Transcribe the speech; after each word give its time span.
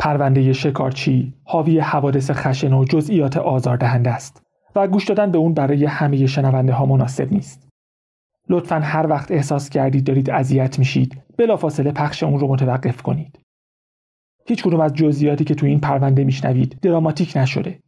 پرونده 0.00 0.52
شکارچی 0.52 1.34
حاوی 1.44 1.78
حوادث 1.78 2.30
خشن 2.30 2.72
و 2.72 2.84
جزئیات 2.84 3.36
آزاردهنده 3.36 4.10
است 4.10 4.42
و 4.76 4.88
گوش 4.88 5.04
دادن 5.04 5.30
به 5.30 5.38
اون 5.38 5.54
برای 5.54 5.84
همه 5.84 6.26
شنونده 6.26 6.72
ها 6.72 6.86
مناسب 6.86 7.32
نیست. 7.32 7.68
لطفا 8.48 8.80
هر 8.80 9.06
وقت 9.06 9.30
احساس 9.30 9.70
کردید 9.70 10.04
دارید 10.04 10.30
اذیت 10.30 10.78
میشید 10.78 11.22
بلافاصله 11.38 11.92
پخش 11.92 12.22
اون 12.22 12.40
رو 12.40 12.48
متوقف 12.48 13.02
کنید. 13.02 13.38
هیچ 14.46 14.62
کدوم 14.62 14.80
از 14.80 14.94
جزئیاتی 14.94 15.44
که 15.44 15.54
تو 15.54 15.66
این 15.66 15.80
پرونده 15.80 16.24
میشنوید 16.24 16.78
دراماتیک 16.82 17.36
نشده. 17.36 17.80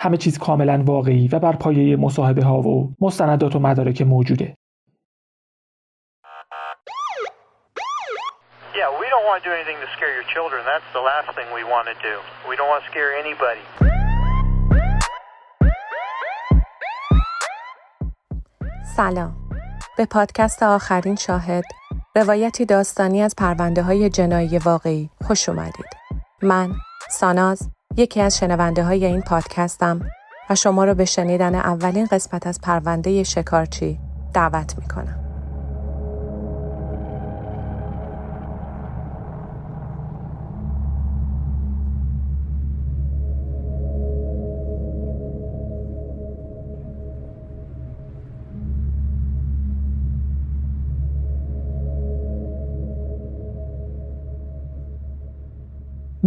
همه 0.00 0.16
چیز 0.16 0.38
کاملا 0.38 0.82
واقعی 0.86 1.28
و 1.28 1.38
بر 1.38 1.56
پایه 1.56 1.96
مصاحبه 1.96 2.44
ها 2.44 2.60
و 2.60 2.94
مستندات 3.00 3.56
و 3.56 3.58
مدارک 3.58 4.02
موجوده. 4.02 4.54
Yeah, 8.80 8.90
we 9.00 9.06
don't 9.12 9.26
to 9.42 9.48
do 9.48 9.54
anything 9.58 9.78
to 9.84 9.88
scare 9.96 10.12
your 10.18 10.26
children. 10.34 10.60
That's 10.72 10.90
the 10.98 11.04
last 11.10 11.28
thing 11.36 11.48
we 11.58 11.64
want 11.74 11.86
to 11.92 11.96
do. 12.08 12.14
We 12.48 12.54
don't 12.58 12.70
want 12.72 12.82
to 12.84 12.90
scare 12.92 13.10
anybody. 13.22 13.64
سلام 18.96 19.36
به 19.98 20.06
پادکست 20.06 20.62
آخرین 20.62 21.16
شاهد 21.16 21.64
روایتی 22.16 22.64
داستانی 22.64 23.22
از 23.22 23.34
پرونده 23.38 23.82
های 23.82 24.10
جنایی 24.10 24.58
واقعی 24.58 25.10
خوش 25.26 25.48
اومدید 25.48 25.86
من 26.42 26.74
ساناز 27.10 27.70
یکی 27.96 28.20
از 28.20 28.38
شنونده 28.38 28.84
های 28.84 29.04
این 29.04 29.22
پادکستم 29.22 30.00
و 30.50 30.54
شما 30.54 30.84
رو 30.84 30.94
به 30.94 31.04
شنیدن 31.04 31.54
اولین 31.54 32.06
قسمت 32.06 32.46
از 32.46 32.60
پرونده 32.60 33.22
شکارچی 33.22 33.98
دعوت 34.34 34.74
می‌کنم 34.78 35.19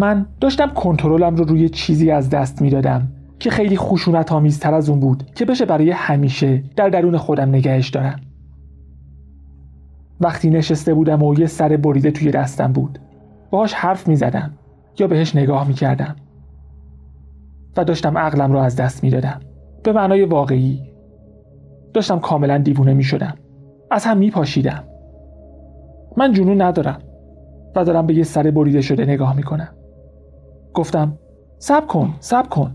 من 0.04 0.26
داشتم 0.42 0.70
کنترلم 0.70 1.36
رو 1.36 1.44
روی 1.44 1.70
چیزی 1.70 2.12
از 2.12 2.30
دست 2.30 2.62
می‌دادم 2.62 3.08
که 3.40 3.50
خیلی 3.50 3.78
خشونت 3.78 4.32
آمیزتر 4.32 4.74
از 4.74 4.90
اون 4.90 5.00
بود 5.00 5.32
که 5.36 5.46
بشه 5.46 5.66
برای 5.66 5.92
همیشه 5.92 6.64
در 6.76 6.90
درون 6.90 7.18
خودم 7.18 7.50
نگهش 7.50 7.90
دارم. 7.90 8.20
وقتی 10.22 10.50
نشسته 10.50 10.94
بودم 10.94 11.24
و 11.24 11.40
یه 11.40 11.46
سر 11.46 11.78
بریده 11.78 12.12
توی 12.12 12.32
دستم 12.32 12.72
بود 12.72 13.00
باهاش 13.52 13.74
حرف 13.74 14.08
می 14.08 14.16
زدم 14.16 14.52
یا 15.00 15.08
بهش 15.08 15.36
نگاه 15.36 15.68
می 15.68 15.74
کردم 15.74 16.16
و 17.78 17.84
داشتم 17.84 18.18
عقلم 18.18 18.52
رو 18.52 18.60
از 18.60 18.76
دست 18.76 19.04
می‌دادم. 19.04 19.40
به 19.84 19.94
معنای 19.94 20.26
واقعی 20.26 20.80
داشتم 21.94 22.20
کاملا 22.20 22.58
دیوونه 22.58 22.94
می 22.94 23.04
شدم 23.04 23.34
از 23.92 24.06
هم 24.06 24.18
می 24.18 24.32
پاشیدم 24.32 24.84
من 26.18 26.34
جنون 26.34 26.62
ندارم 26.62 27.00
و 27.76 27.86
دارم 27.86 28.08
به 28.08 28.14
یه 28.14 28.24
سر 28.24 28.52
بریده 28.52 28.82
شده 28.82 29.06
نگاه 29.06 29.36
می 29.36 29.44
کنم 29.44 29.70
گفتم 30.74 31.18
سب 31.58 31.88
کن 31.88 32.14
سب 32.20 32.50
کن. 32.50 32.72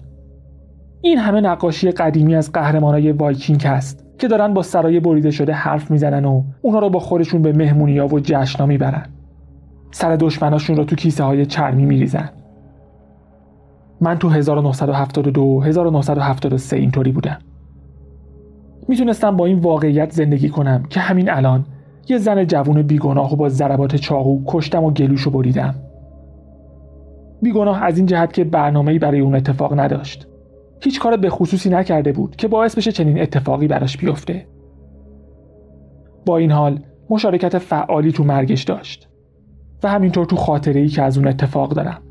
این 1.01 1.19
همه 1.19 1.41
نقاشی 1.41 1.91
قدیمی 1.91 2.35
از 2.35 2.53
قهرمانای 2.53 3.13
وایکینگ 3.13 3.67
هست 3.67 4.05
که 4.19 4.29
دارن 4.29 4.55
با 4.55 4.63
سرای 4.63 5.01
بریده 5.01 5.31
شده 5.31 5.53
حرف 5.53 5.91
می‌زنن 5.91 6.25
و 6.25 6.43
اونا 6.63 6.79
رو 6.79 6.91
با 6.91 6.99
خودشون 6.99 7.43
به 7.43 7.53
مهمونیا 7.53 8.07
و 8.07 8.21
جشنا 8.21 8.67
می‌برن. 8.67 9.07
سر 9.91 10.17
دشمناشون 10.17 10.77
رو 10.77 10.85
تو 10.85 10.97
کیسه 10.97 11.25
های 11.25 11.47
چرمی 11.47 11.85
میریزن. 11.85 12.31
من 14.01 14.19
تو 14.19 14.29
1972 14.29 15.61
1973 15.61 16.77
اینطوری 16.77 17.13
بودم. 17.13 17.39
می‌تونستم 18.89 19.37
با 19.37 19.47
این 19.47 19.59
واقعیت 19.59 20.13
زندگی 20.13 20.49
کنم 20.49 20.83
که 20.91 21.01
همین 21.01 21.31
الان 21.31 21.67
یه 22.09 22.19
زن 22.19 22.45
جوون 22.45 22.83
بیگناه 22.83 23.33
و 23.33 23.37
با 23.37 23.49
ضربات 23.49 23.97
چاقو 23.97 24.43
کشتم 24.47 24.85
و 24.85 24.91
گلوشو 24.91 25.31
بریدم. 25.31 25.75
بیگناه 27.43 27.83
از 27.85 27.99
این 27.99 28.07
جهت 28.07 28.33
که 28.33 28.45
برنامه‌ای 28.45 28.99
برای 28.99 29.21
اون 29.21 29.35
اتفاق 29.35 29.81
نداشت. 29.81 30.29
هیچ 30.81 31.01
کار 31.01 31.17
به 31.17 31.31
خصوصی 31.31 31.71
نکرده 31.71 32.13
بود 32.13 32.37
که 32.37 32.49
باعث 32.49 32.77
بشه 32.77 32.93
چنین 32.93 33.21
اتفاقی 33.21 33.69
براش 33.69 33.97
بیفته. 33.97 34.47
با 36.27 36.37
این 36.37 36.51
حال 36.51 36.81
مشارکت 37.11 37.59
فعالی 37.59 38.13
تو 38.13 38.25
مرگش 38.25 38.63
داشت 38.63 39.09
و 39.83 39.89
همینطور 39.89 40.25
تو 40.27 40.37
خاطره 40.37 40.81
ای 40.81 40.89
که 40.89 41.03
از 41.03 41.19
اون 41.19 41.29
اتفاق 41.29 41.73
دارم. 41.73 42.03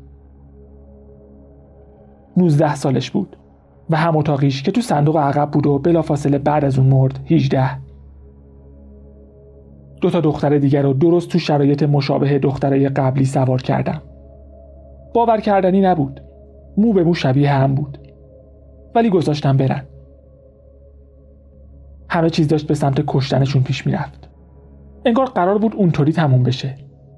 19 2.36 2.74
سالش 2.74 3.10
بود 3.10 3.36
و 3.90 3.96
هم 3.96 4.16
اتاقیش 4.16 4.62
که 4.62 4.72
تو 4.72 4.80
صندوق 4.80 5.16
عقب 5.16 5.50
بود 5.50 5.66
و 5.66 5.78
بلافاصله 5.78 6.38
بعد 6.38 6.64
از 6.64 6.78
اون 6.78 6.88
مرد 6.88 7.20
18 7.30 7.70
دو 10.00 10.10
تا 10.10 10.20
دختر 10.20 10.58
دیگر 10.58 10.82
رو 10.82 10.92
درست 10.92 11.28
تو 11.28 11.38
شرایط 11.38 11.82
مشابه 11.82 12.38
دخترای 12.38 12.88
قبلی 12.88 13.24
سوار 13.24 13.62
کردم. 13.62 14.02
باور 15.14 15.40
کردنی 15.40 15.80
نبود. 15.80 16.20
مو 16.76 16.92
به 16.92 17.04
مو 17.04 17.14
شبیه 17.14 17.50
هم 17.50 17.74
بود. 17.74 17.98
ولی 18.94 19.10
گذاشتم 19.10 19.56
برن. 19.56 19.84
همه 22.08 22.30
چیز 22.30 22.48
داشت 22.48 22.66
به 22.66 22.74
سمت 22.74 23.04
کشتنشون 23.06 23.62
پیش 23.62 23.86
می‌رفت. 23.86 24.28
انگار 25.04 25.26
قرار 25.26 25.58
بود 25.58 25.74
اونطوری 25.76 26.12
تموم 26.12 26.42
بشه. 26.42 26.74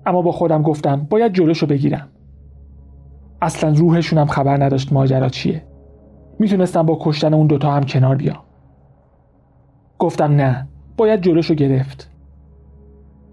اما 0.06 0.22
با 0.22 0.32
خودم 0.32 0.62
گفتم 0.62 1.06
باید 1.10 1.32
جلوشو 1.32 1.66
بگیرم. 1.66 2.08
اصلا 3.42 3.70
روحشونم 3.70 4.26
خبر 4.26 4.64
نداشت 4.64 4.92
ماجرا 4.92 5.28
چیه. 5.28 5.62
می‌تونستم 6.38 6.82
با 6.82 6.98
کشتن 7.00 7.34
اون 7.34 7.46
دوتا 7.46 7.70
هم 7.70 7.82
کنار 7.82 8.16
بیام. 8.16 8.38
گفتم 9.98 10.32
نه 10.32 10.68
باید 10.96 11.22
جلوشو 11.22 11.54
گرفت. 11.54 12.10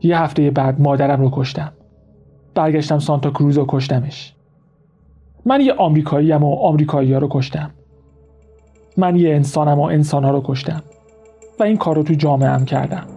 یه 0.02 0.22
هفته 0.22 0.52
بعد 0.52 0.82
مادرم 0.82 1.22
رو 1.22 1.30
کشتم. 1.34 1.72
برگشتم 2.56 3.00
سانتا 3.00 3.30
کروز 3.30 3.58
و 3.58 3.66
کشتمش. 3.68 4.37
من 5.48 5.62
یه 5.62 5.74
آمریکایی 5.74 6.32
و 6.34 6.46
آمریکایی 6.46 7.14
ها 7.14 7.20
رو 7.20 7.28
کشتم. 7.32 7.72
من 8.98 9.16
یه 9.16 9.36
انسانم 9.36 9.80
و 9.80 9.84
انسان 9.84 10.24
ها 10.24 10.32
رو 10.32 10.42
کشتم. 10.46 10.84
و 11.60 11.64
این 11.64 11.78
کار 11.78 11.96
رو 11.96 12.04
تو 12.04 12.14
جامعه 12.14 12.50
هم 12.50 12.66
کردم. 12.66 13.17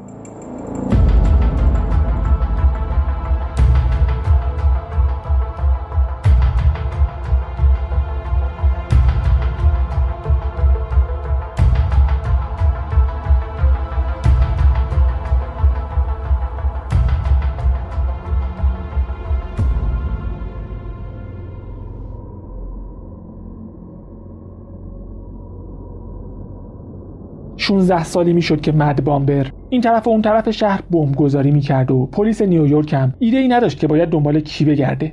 ده 27.86 28.04
سالی 28.04 28.32
می‌شد 28.32 28.60
که 28.60 28.72
مد 28.72 29.04
بامبر 29.04 29.46
این 29.68 29.80
طرف 29.80 30.06
و 30.06 30.10
اون 30.10 30.22
طرف 30.22 30.50
شهر 30.50 30.82
بمبگذاری 30.91 31.50
می‌کرد 31.50 31.91
و 31.91 32.06
پلیس 32.06 32.42
نیویورک 32.42 32.92
هم 32.94 33.14
ایده 33.18 33.36
ای 33.36 33.48
نداشت 33.48 33.78
که 33.78 33.86
باید 33.86 34.08
دنبال 34.08 34.41
کی 34.41 34.64
بگرده 34.64 35.12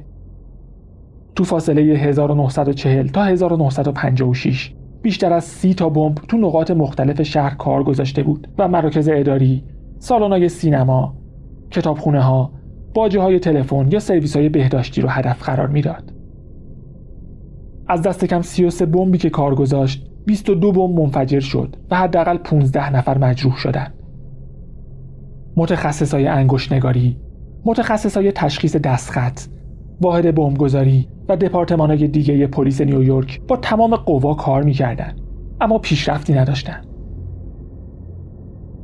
تو 1.35 1.43
فاصله 1.43 1.81
1940 1.81 3.07
تا 3.07 3.23
1956 3.23 4.73
بیشتر 5.01 5.33
از 5.33 5.43
سی 5.43 5.73
تا 5.73 5.89
بمب 5.89 6.15
تو 6.27 6.37
نقاط 6.37 6.71
مختلف 6.71 7.21
شهر 7.21 7.55
کار 7.55 7.83
گذاشته 7.83 8.23
بود 8.23 8.47
و 8.57 8.67
مراکز 8.67 9.09
اداری، 9.09 9.63
سالن‌های 9.99 10.49
سینما، 10.49 11.17
کتابخونه 11.71 12.21
ها، 12.21 12.51
باجه 12.93 13.19
های 13.19 13.39
تلفن 13.39 13.87
یا 13.91 13.99
سرویس 13.99 14.37
های 14.37 14.49
بهداشتی 14.49 15.01
رو 15.01 15.09
هدف 15.09 15.43
قرار 15.43 15.67
می‌داد. 15.67 16.13
از 17.87 18.01
دست 18.01 18.25
کم 18.25 18.41
33 18.41 18.85
بمبی 18.85 19.17
که 19.17 19.29
کار 19.29 19.55
گذاشت 19.55 20.07
22 20.27 20.71
بمب 20.71 20.99
منفجر 20.99 21.39
شد 21.39 21.75
و 21.91 21.95
حداقل 21.95 22.37
15 22.37 22.95
نفر 22.95 23.17
مجروح 23.17 23.57
شدند. 23.57 23.93
متخصصای 25.55 26.27
انگشت 26.27 26.73
نگاری، 26.73 27.17
متخصصای 27.65 28.31
تشخیص 28.31 28.75
دستخط، 28.75 29.41
واحد 30.01 30.35
بمبگذاری 30.35 31.07
و 31.29 31.37
دپارتمانهای 31.37 32.07
دیگه 32.07 32.47
پلیس 32.47 32.81
نیویورک 32.81 33.41
با 33.47 33.57
تمام 33.57 33.95
قوا 33.95 34.33
کار 34.33 34.63
می‌کردند 34.63 35.21
اما 35.61 35.77
پیشرفتی 35.77 36.33
نداشتند. 36.33 36.85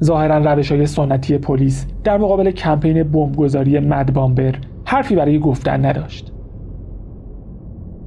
ظاهرا 0.03 0.53
روش 0.53 0.71
های 0.71 0.85
سنتی 0.85 1.37
پلیس 1.37 1.87
در 2.03 2.17
مقابل 2.17 2.51
کمپین 2.51 3.03
بمبگذاری 3.03 3.79
مد 3.79 4.13
بامبر 4.13 4.55
حرفی 4.85 5.15
برای 5.15 5.39
گفتن 5.39 5.85
نداشت. 5.85 6.33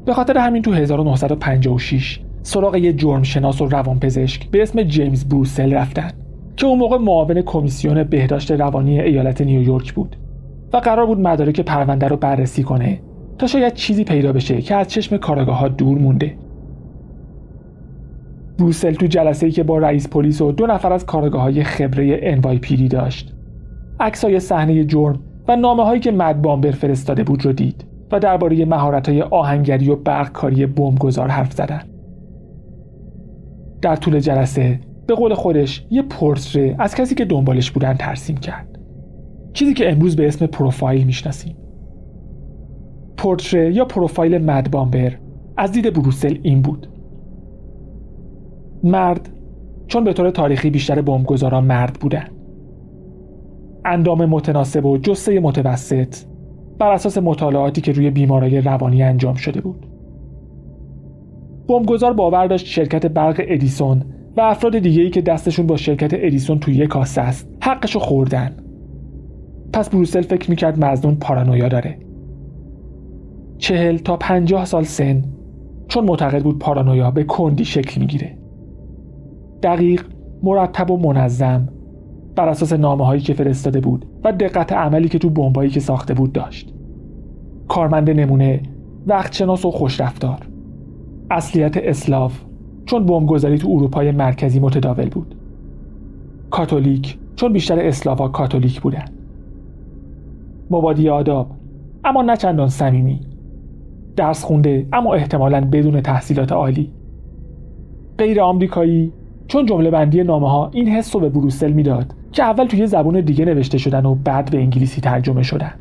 به 0.06 0.14
خاطر 0.14 0.38
همین 0.38 0.62
تو 0.62 0.72
1956 0.72 2.25
سراغ 2.46 2.76
یه 2.76 2.92
جرم 2.92 3.22
شناس 3.22 3.60
و 3.60 3.66
روانپزشک 3.66 4.50
به 4.50 4.62
اسم 4.62 4.82
جیمز 4.82 5.28
بروسل 5.28 5.72
رفتن 5.72 6.10
که 6.56 6.66
اون 6.66 6.78
موقع 6.78 6.98
معاون 6.98 7.42
کمیسیون 7.42 8.04
بهداشت 8.04 8.50
روانی 8.50 9.00
ایالت 9.00 9.40
نیویورک 9.40 9.92
بود 9.92 10.16
و 10.72 10.76
قرار 10.76 11.06
بود 11.06 11.20
مدارک 11.20 11.60
پرونده 11.60 12.08
رو 12.08 12.16
بررسی 12.16 12.62
کنه 12.62 13.00
تا 13.38 13.46
شاید 13.46 13.74
چیزی 13.74 14.04
پیدا 14.04 14.32
بشه 14.32 14.60
که 14.60 14.74
از 14.74 14.88
چشم 14.88 15.16
کاراگاه 15.16 15.58
ها 15.58 15.68
دور 15.68 15.98
مونده. 15.98 16.34
بروسل 18.58 18.92
تو 18.92 19.06
جلسه 19.06 19.46
ای 19.46 19.52
که 19.52 19.62
با 19.62 19.78
رئیس 19.78 20.08
پلیس 20.08 20.40
و 20.40 20.52
دو 20.52 20.66
نفر 20.66 20.92
از 20.92 21.06
کارگاه 21.06 21.42
های 21.42 21.64
خبره 21.64 22.40
NYPD 22.40 22.88
داشت 22.90 23.34
عکسای 24.00 24.40
صحنه 24.40 24.84
جرم 24.84 25.18
و 25.48 25.56
نامه 25.56 25.84
هایی 25.84 26.00
که 26.00 26.12
مد 26.12 26.42
بامبر 26.42 26.70
فرستاده 26.70 27.24
بود 27.24 27.44
رو 27.44 27.52
دید 27.52 27.84
و 28.12 28.20
درباره 28.20 28.64
مهارت 28.64 29.08
های 29.08 29.22
آهنگری 29.22 29.90
و 29.90 29.96
برقکاری 29.96 30.66
بمبگذار 30.66 31.28
حرف 31.28 31.52
زدن. 31.52 31.95
در 33.82 33.96
طول 33.96 34.20
جلسه 34.20 34.80
به 35.06 35.14
قول 35.14 35.34
خودش 35.34 35.86
یه 35.90 36.02
پورتره 36.02 36.76
از 36.78 36.94
کسی 36.94 37.14
که 37.14 37.24
دنبالش 37.24 37.70
بودن 37.70 37.94
ترسیم 37.94 38.36
کرد. 38.36 38.78
چیزی 39.52 39.74
که 39.74 39.92
امروز 39.92 40.16
به 40.16 40.28
اسم 40.28 40.46
پروفایل 40.46 41.04
می‌شناسیم. 41.04 41.56
پورتره 43.16 43.74
یا 43.74 43.84
پروفایل 43.84 44.38
مد 44.38 44.70
بامبر 44.70 45.12
از 45.56 45.72
دید 45.72 45.92
بروسل 45.92 46.38
این 46.42 46.62
بود. 46.62 46.88
مرد 48.84 49.28
چون 49.86 50.04
به 50.04 50.12
طور 50.12 50.30
تاریخی 50.30 50.70
بیشتر 50.70 51.00
بمبگذاران 51.00 51.64
مرد 51.64 51.98
بودن. 52.00 52.28
اندام 53.84 54.24
متناسب 54.24 54.86
و 54.86 54.98
جسه 54.98 55.40
متوسط 55.40 56.16
بر 56.78 56.92
اساس 56.92 57.18
مطالعاتی 57.18 57.80
که 57.80 57.92
روی 57.92 58.10
بیمارای 58.10 58.60
روانی 58.60 59.02
انجام 59.02 59.34
شده 59.34 59.60
بود. 59.60 59.86
بمبگذار 61.68 62.12
باور 62.12 62.46
داشت 62.46 62.66
شرکت 62.66 63.06
برق 63.06 63.42
ادیسون 63.48 64.02
و 64.36 64.40
افراد 64.40 64.78
دیگه‌ای 64.78 65.10
که 65.10 65.20
دستشون 65.20 65.66
با 65.66 65.76
شرکت 65.76 66.10
ادیسون 66.14 66.58
توی 66.58 66.74
یک 66.74 66.88
کاسه 66.88 67.20
است 67.20 67.48
حقشو 67.60 67.98
خوردن. 67.98 68.56
پس 69.72 69.90
بروسل 69.90 70.22
فکر 70.22 70.50
می‌کرد 70.50 70.84
مزنون 70.84 71.14
پارانویا 71.14 71.68
داره. 71.68 71.98
چهل 73.58 73.96
تا 73.96 74.16
پنجاه 74.16 74.64
سال 74.64 74.82
سن 74.82 75.24
چون 75.88 76.04
معتقد 76.04 76.42
بود 76.42 76.58
پارانویا 76.58 77.10
به 77.10 77.24
کندی 77.24 77.64
شکل 77.64 78.00
می‌گیره. 78.00 78.38
دقیق 79.62 80.02
مرتب 80.42 80.90
و 80.90 80.96
منظم 80.96 81.68
بر 82.36 82.48
اساس 82.48 82.72
نامه 82.72 83.06
هایی 83.06 83.20
که 83.20 83.34
فرستاده 83.34 83.80
بود 83.80 84.06
و 84.24 84.32
دقت 84.32 84.72
عملی 84.72 85.08
که 85.08 85.18
تو 85.18 85.30
بمبایی 85.30 85.70
که 85.70 85.80
ساخته 85.80 86.14
بود 86.14 86.32
داشت. 86.32 86.74
کارمند 87.68 88.10
نمونه 88.10 88.62
وقتشناس 89.06 89.64
و 89.64 89.70
خوشرفتار. 89.70 90.38
اصلیت 91.30 91.76
اسلاف 91.76 92.40
چون 92.84 93.06
بمبگذاری 93.06 93.58
تو 93.58 93.68
اروپای 93.70 94.10
مرکزی 94.10 94.60
متداول 94.60 95.08
بود. 95.08 95.34
کاتولیک 96.50 97.18
چون 97.36 97.52
بیشتر 97.52 97.78
اسلاوا 97.78 98.28
کاتولیک 98.28 98.80
بودن. 98.80 99.04
مبادی 100.70 101.08
آداب 101.08 101.50
اما 102.04 102.22
نه 102.22 102.36
چندان 102.36 102.68
صمیمی. 102.68 103.20
درس 104.16 104.44
خونده 104.44 104.86
اما 104.92 105.14
احتمالا 105.14 105.60
بدون 105.60 106.00
تحصیلات 106.00 106.52
عالی. 106.52 106.92
غیر 108.18 108.40
آمریکایی 108.40 109.12
چون 109.48 109.66
جمله 109.66 109.90
بندی 109.90 110.22
نامه 110.22 110.50
ها 110.50 110.70
این 110.72 110.88
حس 110.88 111.14
رو 111.14 111.20
به 111.20 111.28
بروسل 111.28 111.72
می‌داد 111.72 112.14
که 112.32 112.42
اول 112.42 112.66
توی 112.66 112.86
زبون 112.86 113.20
دیگه 113.20 113.44
نوشته 113.44 113.78
شدن 113.78 114.06
و 114.06 114.14
بعد 114.14 114.50
به 114.50 114.58
انگلیسی 114.58 115.00
ترجمه 115.00 115.42
شدن. 115.42 115.72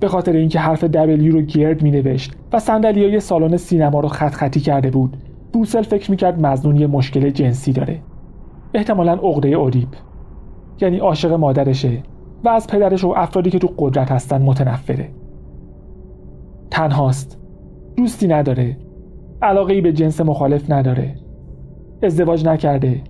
به 0.00 0.08
خاطر 0.08 0.32
اینکه 0.32 0.58
حرف 0.58 0.84
W 0.84 1.32
رو 1.32 1.42
گرد 1.42 1.82
می 1.82 1.90
نوشت 1.90 2.32
و 2.52 2.58
صندلی 2.58 3.04
های 3.04 3.20
سالن 3.20 3.56
سینما 3.56 4.00
رو 4.00 4.08
خط 4.08 4.34
خطی 4.34 4.60
کرده 4.60 4.90
بود 4.90 5.16
بروسل 5.52 5.82
فکر 5.82 6.10
می‌کرد 6.10 6.46
مزنون 6.46 6.76
یه 6.76 6.86
مشکل 6.86 7.30
جنسی 7.30 7.72
داره. 7.72 7.98
احتمالا 8.74 9.12
عقده 9.12 9.48
اودیپ 9.48 9.88
یعنی 10.80 10.98
عاشق 10.98 11.32
مادرشه 11.32 12.02
و 12.44 12.48
از 12.48 12.66
پدرش 12.66 13.04
و 13.04 13.14
افرادی 13.16 13.50
که 13.50 13.58
تو 13.58 13.70
قدرت 13.78 14.12
هستن 14.12 14.42
متنفره. 14.42 15.08
تنهاست. 16.70 17.38
دوستی 17.96 18.28
نداره. 18.28 18.76
علاقه 19.42 19.74
ای 19.74 19.80
به 19.80 19.92
جنس 19.92 20.20
مخالف 20.20 20.70
نداره. 20.70 21.14
ازدواج 22.02 22.46
نکرده. 22.46 23.00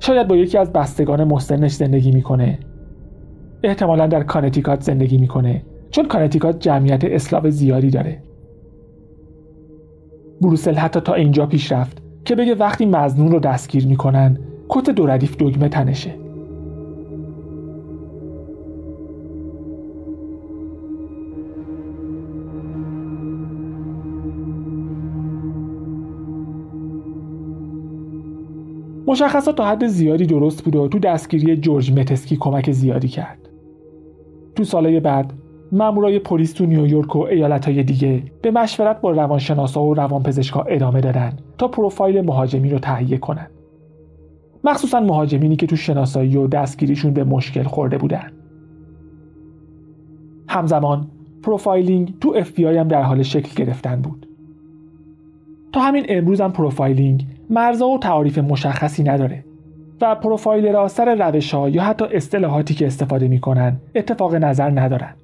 شاید 0.00 0.28
با 0.28 0.36
یکی 0.36 0.58
از 0.58 0.72
بستگان 0.72 1.24
مسنش 1.24 1.72
زندگی 1.72 2.12
می‌کنه. 2.12 2.58
احتمالا 3.62 4.06
در 4.06 4.22
کانتیکات 4.22 4.80
زندگی 4.80 5.18
می‌کنه. 5.18 5.62
چون 5.90 6.08
کانتیکات 6.08 6.58
جمعیت 6.58 7.04
اسلاو 7.04 7.50
زیادی 7.50 7.90
داره 7.90 8.22
بروسل 10.40 10.74
حتی 10.74 11.00
تا 11.00 11.14
اینجا 11.14 11.46
پیش 11.46 11.72
رفت 11.72 12.02
که 12.24 12.34
بگه 12.34 12.54
وقتی 12.54 12.86
مزنون 12.86 13.32
رو 13.32 13.40
دستگیر 13.40 13.86
می‌کنن 13.86 14.38
کت 14.68 14.90
دو 14.90 15.06
ردیف 15.06 15.36
دگمه 15.36 15.68
تنشه 15.68 16.14
مشخصات 29.06 29.56
تا 29.56 29.66
حد 29.66 29.86
زیادی 29.86 30.26
درست 30.26 30.64
بود 30.64 30.76
و 30.76 30.88
تو 30.88 30.98
دستگیری 30.98 31.56
جورج 31.56 31.92
متسکی 31.92 32.36
کمک 32.40 32.70
زیادی 32.70 33.08
کرد. 33.08 33.48
تو 34.56 34.64
سالهای 34.64 35.00
بعد 35.00 35.32
مامورای 35.72 36.18
پلیس 36.18 36.52
تو 36.52 36.66
نیویورک 36.66 37.16
و 37.16 37.18
ایالتهای 37.18 37.82
دیگه 37.82 38.22
به 38.42 38.50
مشورت 38.50 39.00
با 39.00 39.10
روانشناسا 39.10 39.82
و 39.82 39.94
روانپزشکا 39.94 40.62
ادامه 40.62 41.00
دادن 41.00 41.32
تا 41.58 41.68
پروفایل 41.68 42.20
مهاجمی 42.20 42.70
رو 42.70 42.78
تهیه 42.78 43.18
کنن. 43.18 43.46
مخصوصا 44.64 45.00
مهاجمینی 45.00 45.56
که 45.56 45.66
تو 45.66 45.76
شناسایی 45.76 46.36
و 46.36 46.46
دستگیریشون 46.46 47.12
به 47.12 47.24
مشکل 47.24 47.62
خورده 47.62 47.98
بودن. 47.98 48.32
همزمان 50.48 51.06
profiling 51.42 52.14
تو 52.20 52.34
اف 52.36 52.60
هم 52.60 52.88
در 52.88 53.02
حال 53.02 53.22
شکل 53.22 53.64
گرفتن 53.64 54.00
بود. 54.00 54.26
تا 55.72 55.80
همین 55.80 56.06
امروز 56.08 56.40
هم 56.40 56.52
profiling 56.52 57.26
مرزا 57.50 57.88
و 57.88 57.98
تعاریف 57.98 58.38
مشخصی 58.38 59.02
نداره 59.02 59.44
و 60.00 60.14
profiler 60.14 60.80
ها 60.80 60.88
سر 60.88 61.28
روش 61.28 61.54
ها 61.54 61.68
یا 61.68 61.82
حتی 61.82 62.04
اصطلاحاتی 62.04 62.74
که 62.74 62.86
استفاده 62.86 63.28
می‌کنن 63.28 63.76
اتفاق 63.94 64.34
نظر 64.34 64.70
ندارن 64.70 65.14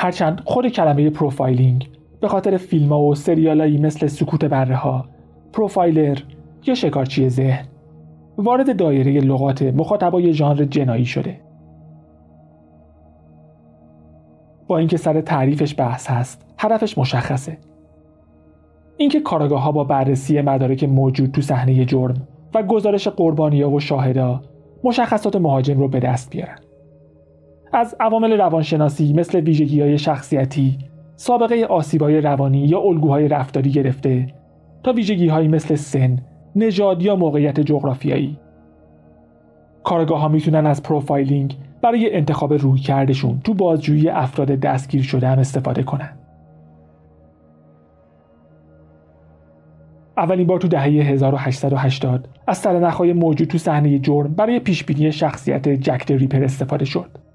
هرچند 0.00 0.42
خود 0.44 0.68
کلمه 0.68 1.10
profiling 1.10 1.90
به 2.20 2.28
خاطر 2.28 2.56
فیلم 2.56 2.88
ها 2.88 3.02
و 3.02 3.14
سریالایی 3.14 3.78
مثل 3.78 4.06
سکوت 4.06 4.44
بره 4.44 4.76
ها 4.76 5.04
پروفایلر 5.52 6.18
یا 6.66 6.74
شکارچی 6.74 7.28
ذهن 7.28 7.64
وارد 8.38 8.76
دایره 8.76 9.20
لغات 9.20 9.62
مخاطبای 9.62 10.32
ژانر 10.32 10.64
جنایی 10.64 11.04
شده. 11.04 11.40
با 14.66 14.78
اینکه 14.78 14.96
سر 14.96 15.20
تعریفش 15.20 15.74
بحث 15.78 16.10
هست 16.10 16.46
هدفش 16.58 16.98
مشخصه. 16.98 17.58
اینکه 18.96 19.20
کاراگاه 19.20 19.62
ها 19.62 19.72
با 19.72 19.84
بررسی 19.84 20.40
مدارک 20.40 20.84
موجود 20.84 21.30
تو 21.30 21.40
صحنه 21.40 21.84
جرم 21.84 22.28
و 22.54 22.62
گزارش 22.62 23.08
قربانیا 23.08 23.70
و 23.70 23.80
شاهدا 23.80 24.42
مشخصات 24.84 25.36
مهاجم 25.36 25.78
رو 25.78 25.88
به 25.88 26.00
دست 26.00 26.30
بیارن. 26.30 26.58
از 27.72 27.96
عوامل 28.00 28.32
روانشناسی 28.32 29.12
مثل 29.12 29.40
ویژگی 29.40 29.80
های 29.80 29.98
شخصیتی 29.98 30.78
سابقه 31.16 31.64
آسیبای 31.64 32.20
روانی 32.20 32.58
یا 32.58 32.80
الگوهای 32.80 33.28
رفتاری 33.28 33.70
گرفته 33.70 34.26
تا 34.82 34.92
ویژگی 34.92 35.28
های 35.28 35.48
مثل 35.48 35.74
سن 35.74 36.18
نژاد 36.56 37.02
یا 37.02 37.16
موقعیت 37.16 37.60
جغرافیایی 37.60 38.38
کارآگاه 39.84 40.20
ها 40.20 40.28
می‌تونن 40.28 40.66
از 40.66 40.82
profiling 40.82 41.56
برای 41.82 42.14
انتخاب 42.14 42.52
رویکردشون 42.52 43.40
تو 43.44 43.54
بازجویی 43.54 44.08
افراد 44.08 44.48
دستگیر 44.48 45.02
شده 45.02 45.28
هم 45.28 45.38
استفاده 45.38 45.82
کنن 45.82 46.18
اولین 50.16 50.46
بار 50.46 50.60
تو 50.60 50.68
دهه 50.68 50.82
1880 50.82 52.28
از 52.46 52.58
سرنخهای 52.58 53.12
موجود 53.12 53.48
تو 53.48 53.58
صحنه 53.58 53.98
جرم 53.98 54.34
برای 54.34 54.60
پیشبینی 54.60 55.12
شخصیت 55.12 55.68
جک 55.68 56.10
ریپر 56.10 56.44
استفاده 56.44 56.84
شد. 56.84 57.27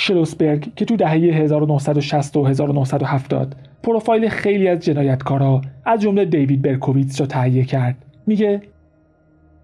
شلوسبرگ 0.00 0.74
که 0.74 0.84
تو 0.84 0.96
دهه 0.96 1.12
1960 1.12 2.36
و 2.36 2.44
1970 2.44 3.56
پروفایل 3.82 4.28
خیلی 4.28 4.68
از 4.68 4.80
جنایتکارا 4.80 5.60
از 5.84 6.00
جمله 6.00 6.24
دیوید 6.24 6.62
برکوویتس 6.62 7.20
رو 7.20 7.26
تهیه 7.26 7.64
کرد. 7.64 7.96
میگه 8.26 8.62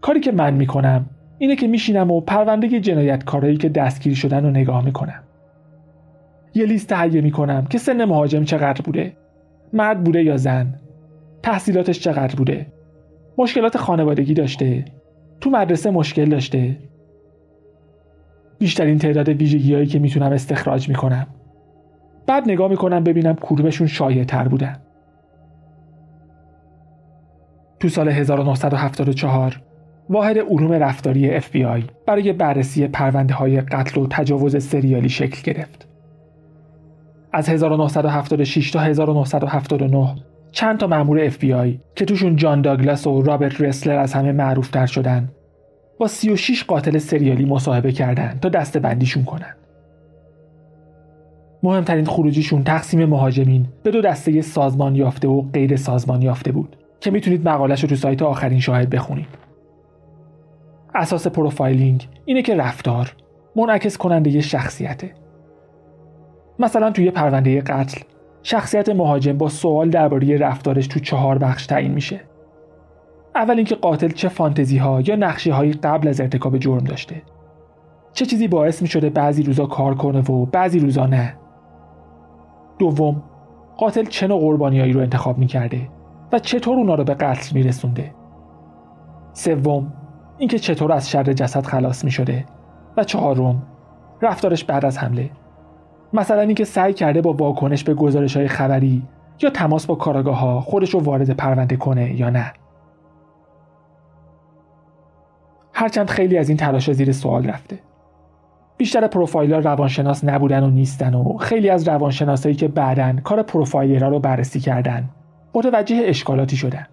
کاری 0.01 0.21
که 0.21 0.33
من 0.33 0.55
می‌کنم 0.55 1.07
اینه 1.39 1.57
که 1.57 1.67
میشینم 1.67 2.11
و 2.11 2.21
پرونده 2.21 2.81
جنایتکارایی 2.81 3.57
که 3.57 3.69
دستگیر 3.69 4.15
شدن 4.15 4.45
رو 4.45 4.51
نگاه 4.51 4.85
می‌کنم. 4.85 5.23
یه 6.55 6.67
لیست 6.67 6.89
تهیه 6.89 7.21
می‌کنم 7.21 7.67
که 7.71 7.79
سن 7.79 8.05
مهاجم 8.05 8.45
چقدر 8.45 8.83
بوده 8.83 9.13
مرد 9.73 10.05
بوده 10.05 10.23
یا 10.23 10.37
زن 10.37 10.75
تحصیلاتش 11.43 12.01
چقدر 12.01 12.35
بوده 12.35 12.67
مشکلات 13.39 13.77
خانوادگی 13.77 14.35
داشته 14.35 14.85
تو 15.41 15.51
مدرسه 15.51 15.91
مشکل 15.91 16.25
داشته 16.25 16.77
بیشترین 18.59 18.99
تعداد 18.99 19.29
ویژگی 19.29 19.75
هایی 19.75 19.87
که 19.87 19.99
می‌تونم 19.99 20.33
استخراج 20.33 20.89
می‌کنم. 20.89 21.27
بعد 22.27 22.51
نگاه 22.51 22.71
می‌کنم 22.71 23.05
ببینم 23.05 23.37
کدومشون 23.41 23.87
شایع 23.87 24.25
تر 24.25 24.49
بودن 24.49 24.77
تو 27.81 27.89
سال 27.89 28.09
1974 28.09 29.61
واحد 30.11 30.39
علوم 30.39 30.73
رفتاری 30.73 31.41
FBI 31.41 31.83
برای 32.07 32.33
بررسی 32.33 32.87
پرونده 32.87 33.35
های 33.35 33.61
قتل 33.61 34.01
و 34.01 34.07
تجاوز 34.11 34.65
سریالی 34.65 35.09
شکل 35.09 35.53
گرفت. 35.53 35.89
از 37.33 37.49
1976 37.49 38.71
تا 38.71 38.81
1979 38.81 40.15
چند 40.53 40.79
تا 40.79 40.87
مأمور 40.87 41.31
FBI 41.31 41.79
که 41.95 42.05
توشون 42.05 42.37
جان 42.37 42.63
داگلاس 42.63 43.07
و 43.07 43.23
رابرت 43.23 43.61
رسلر 43.61 43.99
از 43.99 44.13
همه 44.13 44.33
معروفتر 44.33 44.87
شدن 44.87 45.29
با 45.99 46.07
36 46.07 46.65
قاتل 46.65 46.99
سریالی 46.99 47.45
مصاحبه 47.45 47.93
کردند 47.93 48.41
تا 48.41 48.49
دسته 48.49 48.81
بندیشون 48.81 49.25
کنن. 49.25 49.55
مهمترین 51.63 52.05
خروجیشون 52.05 52.65
تقسیم 52.65 53.05
مهاجمین 53.05 53.67
به 53.83 53.91
دو 53.91 54.01
دسته 54.01 54.41
سازمان 54.41 54.95
یافته 54.95 55.29
و 55.29 55.43
غیر 55.43 55.77
سازمان 55.77 56.23
یافته 56.23 56.53
بود 56.53 56.77
که 57.01 57.11
می‌تونید 57.11 57.49
مقالش 57.49 57.83
رو 57.83 57.89
تو 57.89 57.95
سایت 57.95 58.23
آخرین 58.23 58.61
شاهد 58.61 58.91
بخونید. 58.91 59.29
اساس 60.95 61.27
profiling 61.27 62.09
اینه 62.25 62.43
که 62.43 62.57
رفتار 62.57 63.13
منعکس 63.57 63.97
کننده 63.97 64.41
شخصیته. 64.41 65.11
مثلا 66.59 66.91
توی 66.91 67.11
پرونده 67.11 67.61
قتل 67.61 68.01
شخصیت 68.43 68.89
مهاجم 68.89 69.39
با 69.39 69.49
سوال 69.49 69.91
درباره 69.91 70.37
رفتارش 70.37 70.87
تو 70.87 71.01
چهار 71.01 71.39
بخش 71.39 71.67
تعیین 71.67 71.93
میشه. 71.93 72.21
اول 73.35 73.57
اینکه 73.57 73.75
قاتل 73.75 74.09
چه 74.09 74.29
فانتزی 74.29 74.79
ها 74.79 75.01
یا 75.01 75.17
نقشه 75.17 75.53
هایی 75.53 75.73
قبل 75.73 76.09
از 76.09 76.21
ارتکاب 76.21 76.59
جرم 76.59 76.85
داشته. 76.85 77.23
چه 78.13 78.27
چیزی 78.27 78.49
باعث 78.49 78.83
می 78.83 78.89
شده 78.89 79.11
بعضی 79.11 79.43
روزا 79.43 79.67
کار 79.67 79.95
کنه 79.95 80.21
و 80.21 80.47
بعضی 80.47 80.79
روزا 80.79 81.07
نه. 81.07 81.37
دوم 82.79 83.23
قاتل 83.77 84.05
چه 84.05 84.27
نوع 84.27 84.41
قربانیایی 84.41 84.93
رو 84.93 85.01
انتخاب 85.01 85.39
می 85.39 85.47
کرده 85.47 85.89
و 86.33 86.39
چطور 86.39 86.77
اونا 86.79 86.95
رو 86.95 87.05
به 87.05 87.15
قتل 87.15 87.55
می 87.55 87.63
رسونده. 87.63 88.15
سوم 89.33 89.93
اینکه 90.39 90.59
چطور 90.59 90.93
از 90.93 91.11
شر 91.11 91.33
جسد 91.33 91.67
خلاص 91.67 92.05
می 92.05 92.11
شده 92.11 92.45
و 92.97 93.05
چهارم 93.05 93.63
رفتارش 94.23 94.65
بعد 94.65 94.85
از 94.85 94.99
حمله 94.99 95.31
مثلا 96.13 96.41
اینکه 96.41 96.65
سعی 96.65 96.93
کرده 96.93 97.21
با 97.21 97.33
واکنش 97.33 97.85
به 97.85 97.95
گزارش 97.95 98.37
های 98.37 98.49
خبری 98.49 99.03
یا 99.43 99.51
تماس 99.51 99.87
با 99.87 99.95
کاراگاه 99.95 100.39
ها 100.39 100.61
خودش 100.61 100.95
رو 100.95 101.01
وارد 101.01 101.31
پرونده 101.31 101.77
کنه 101.77 102.21
یا 102.21 102.31
نه 102.31 102.53
هرچند 105.75 106.11
خیلی 106.11 106.39
از 106.39 106.49
این 106.49 106.59
تلاش 106.59 106.93
زیر 106.93 107.13
سوال 107.13 107.47
رفته. 107.47 107.79
بیشتر 108.77 109.07
پروفایلر 109.07 109.61
روانشناس 109.61 110.25
نبودن 110.25 110.63
و 110.63 110.71
نیستن 110.71 111.15
و 111.15 111.37
خیلی 111.37 111.71
از 111.71 111.89
روانشناسایی 111.89 112.55
که 112.55 112.69
بعدن 112.69 113.21
کار 113.25 113.43
پروفایلرها 113.43 114.09
رو 114.09 114.19
بررسی 114.19 114.61
کردن 114.61 115.09
متوجه 115.55 116.03
اشکالاتی 116.05 116.57
شدن. 116.57 116.87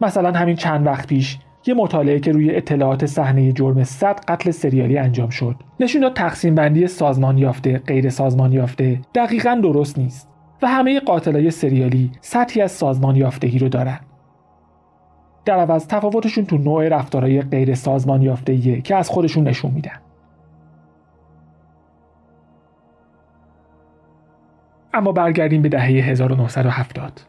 مثلا 0.00 0.32
همین 0.32 0.56
چند 0.56 0.86
وقت 0.86 1.06
پیش 1.06 1.38
یه 1.66 1.74
مطالعه 1.74 2.20
که 2.20 2.32
روی 2.32 2.56
اطلاعات 2.56 3.06
صحنه 3.06 3.52
جرم 3.52 3.84
100 3.84 4.20
قتل 4.28 4.50
سریالی 4.50 4.98
انجام 4.98 5.28
شد. 5.28 5.56
نشون 5.80 6.00
داد 6.00 6.14
تقسیم 6.14 6.54
بندی 6.54 6.86
سازمان 6.86 7.38
یافته 7.38 7.78
غیر 7.78 8.10
سازمان 8.10 8.52
یافته 8.52 9.00
دقیقا 9.14 9.60
درست 9.62 9.98
نیست 9.98 10.28
و 10.62 10.66
همه 10.66 11.00
قاتلای 11.00 11.50
سریالی 11.50 12.10
سطحی 12.20 12.62
از 12.62 12.72
سازمان 12.72 13.16
یافتگی 13.16 13.58
رو 13.58 13.68
دارن. 13.68 14.00
در 15.44 15.58
عوض 15.58 15.86
تفاوتشون 15.86 16.44
تو 16.44 16.58
نوع 16.58 16.88
رفتارهای 16.88 17.42
غیر 17.42 17.74
سازمان 17.74 18.22
یافته 18.22 18.80
که 18.80 18.96
از 18.96 19.10
خودشون 19.10 19.48
نشون 19.48 19.70
میدن. 19.70 20.00
اما 24.94 25.12
برگردیم 25.12 25.62
به 25.62 25.68
دهه 25.68 25.82
1970 25.82 27.20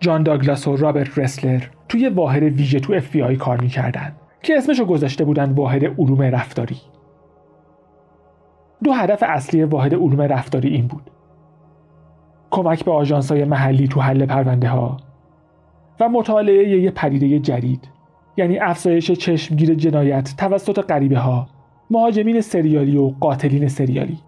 جان 0.00 0.22
داگلاس 0.22 0.68
و 0.68 0.76
رابرت 0.76 1.18
رسلر 1.18 1.62
توی 1.88 2.08
واحد 2.08 2.42
ویژه 2.42 2.80
تو 2.80 2.92
اف 2.92 3.16
کار 3.38 3.60
می‌کردن 3.60 4.12
که 4.42 4.56
اسمشو 4.56 4.84
گذاشته 4.84 5.24
بودن 5.24 5.52
واحد 5.52 5.84
علوم 5.84 6.22
رفتاری. 6.22 6.76
دو 8.84 8.92
هدف 8.92 9.22
اصلی 9.26 9.64
واحد 9.64 9.94
علوم 9.94 10.20
رفتاری 10.20 10.68
این 10.68 10.86
بود. 10.86 11.10
کمک 12.50 12.84
به 12.84 12.92
های 13.30 13.44
محلی 13.44 13.88
تو 13.88 14.00
حل 14.00 14.26
پرونده 14.26 14.68
ها 14.68 14.96
و 16.00 16.08
مطالعه 16.08 16.68
یه 16.68 16.90
پدیده 16.90 17.38
جدید 17.38 17.88
یعنی 18.36 18.58
افزایش 18.58 19.10
چشمگیر 19.10 19.74
جنایت 19.74 20.34
توسط 20.36 20.80
غریبه 20.80 21.18
ها 21.18 21.48
مهاجمین 21.90 22.40
سریالی 22.40 22.96
و 22.96 23.08
قاتلین 23.20 23.68
سریالی 23.68 24.18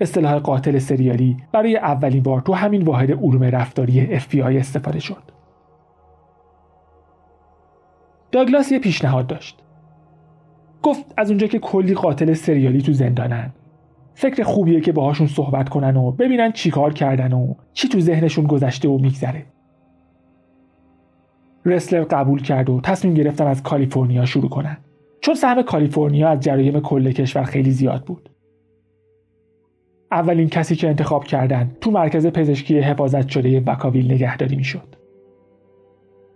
اصطلاح 0.00 0.38
قاتل 0.38 0.78
سریالی 0.78 1.36
برای 1.52 1.76
اولین 1.76 2.22
بار 2.22 2.40
تو 2.40 2.52
همین 2.52 2.82
واحد 2.82 3.12
علوم 3.12 3.44
رفتاری 3.44 4.20
FBI 4.20 4.56
استفاده 4.56 5.00
شد. 5.00 5.22
داگلاس 8.32 8.72
یه 8.72 8.78
پیشنهاد 8.78 9.26
داشت. 9.26 9.62
گفت 10.82 11.14
از 11.16 11.30
اونجا 11.30 11.46
که 11.46 11.58
کلی 11.58 11.94
قاتل 11.94 12.32
سریالی 12.32 12.82
تو 12.82 12.92
زندانن 12.92 13.52
فکر 14.14 14.42
خوبیه 14.42 14.80
که 14.80 14.92
باهاشون 14.92 15.26
صحبت 15.26 15.68
کنن 15.68 15.96
و 15.96 16.10
ببینن 16.12 16.52
چیکار 16.52 16.92
کردن 16.92 17.32
و 17.32 17.54
چی 17.72 17.88
تو 17.88 18.00
ذهنشون 18.00 18.46
گذشته 18.46 18.88
و 18.88 18.98
میگذره. 18.98 19.46
رسلر 21.64 22.04
قبول 22.04 22.42
کرد 22.42 22.70
و 22.70 22.80
تصمیم 22.80 23.14
گرفتن 23.14 23.46
از 23.46 23.62
کالیفرنیا 23.62 24.24
شروع 24.24 24.48
کنن. 24.48 24.76
چون 25.20 25.34
سهم 25.34 25.62
کالیفرنیا 25.62 26.28
از 26.28 26.40
جرایم 26.40 26.80
کل 26.80 27.12
کشور 27.12 27.44
خیلی 27.44 27.70
زیاد 27.70 28.04
بود. 28.04 28.30
اولین 30.12 30.48
کسی 30.48 30.76
که 30.76 30.88
انتخاب 30.88 31.24
کردن 31.24 31.70
تو 31.80 31.90
مرکز 31.90 32.26
پزشکی 32.26 32.78
حفاظت 32.78 33.28
شده 33.28 33.60
وکاویل 33.60 34.12
نگهداری 34.12 34.56
می‌شد. 34.56 34.96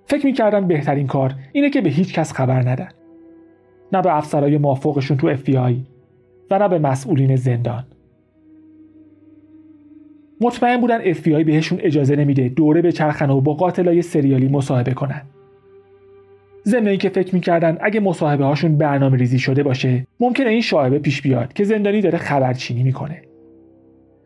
فکر 0.07 0.27
می‌کردن 0.27 0.69
بهترین 0.69 1.07
کار 1.07 1.35
اینه 1.53 1.71
که 1.71 1.81
به 1.81 1.91
هیچ 1.91 2.15
کس 2.15 2.33
خبر 2.33 2.69
ندن. 2.69 2.89
نه 3.93 4.03
به 4.03 4.17
افسرهای 4.17 4.59
مافوقشون 4.59 5.17
تو 5.17 5.37
FBI 5.37 5.75
و 6.51 6.59
نه 6.59 6.69
به 6.69 6.79
مسئولین 6.79 7.37
زندان. 7.37 7.85
مطمئن 10.41 10.81
بودن 10.81 11.13
FBI 11.13 11.45
بهشون 11.45 11.79
اجازه 11.83 12.17
نمیده 12.17 12.49
دوره 12.49 12.83
به 12.83 12.93
چرخن 12.93 13.31
و 13.31 13.41
با 13.41 13.55
قاتلای 13.55 14.03
سریالی 14.03 14.49
مصاحبه 14.49 14.95
کنن. 14.95 15.23
ضمن 16.67 16.89
اینکه 16.89 17.09
فکر 17.09 17.35
می‌کردن 17.35 17.79
اگه 17.81 18.01
مصاحبه 18.01 18.45
هاشون 18.45 18.79
برنامه 18.79 19.17
ریزی 19.17 19.39
شده 19.39 19.63
باشه 19.63 20.07
ممکنه 20.21 20.51
این 20.51 20.61
شاعبه 20.61 20.99
پیش 20.99 21.23
بیاد 21.23 21.53
که 21.53 21.65
زندانی 21.65 22.01
داره 22.01 22.19
خبرچینی 22.19 22.83
می‌کنه. 22.83 23.23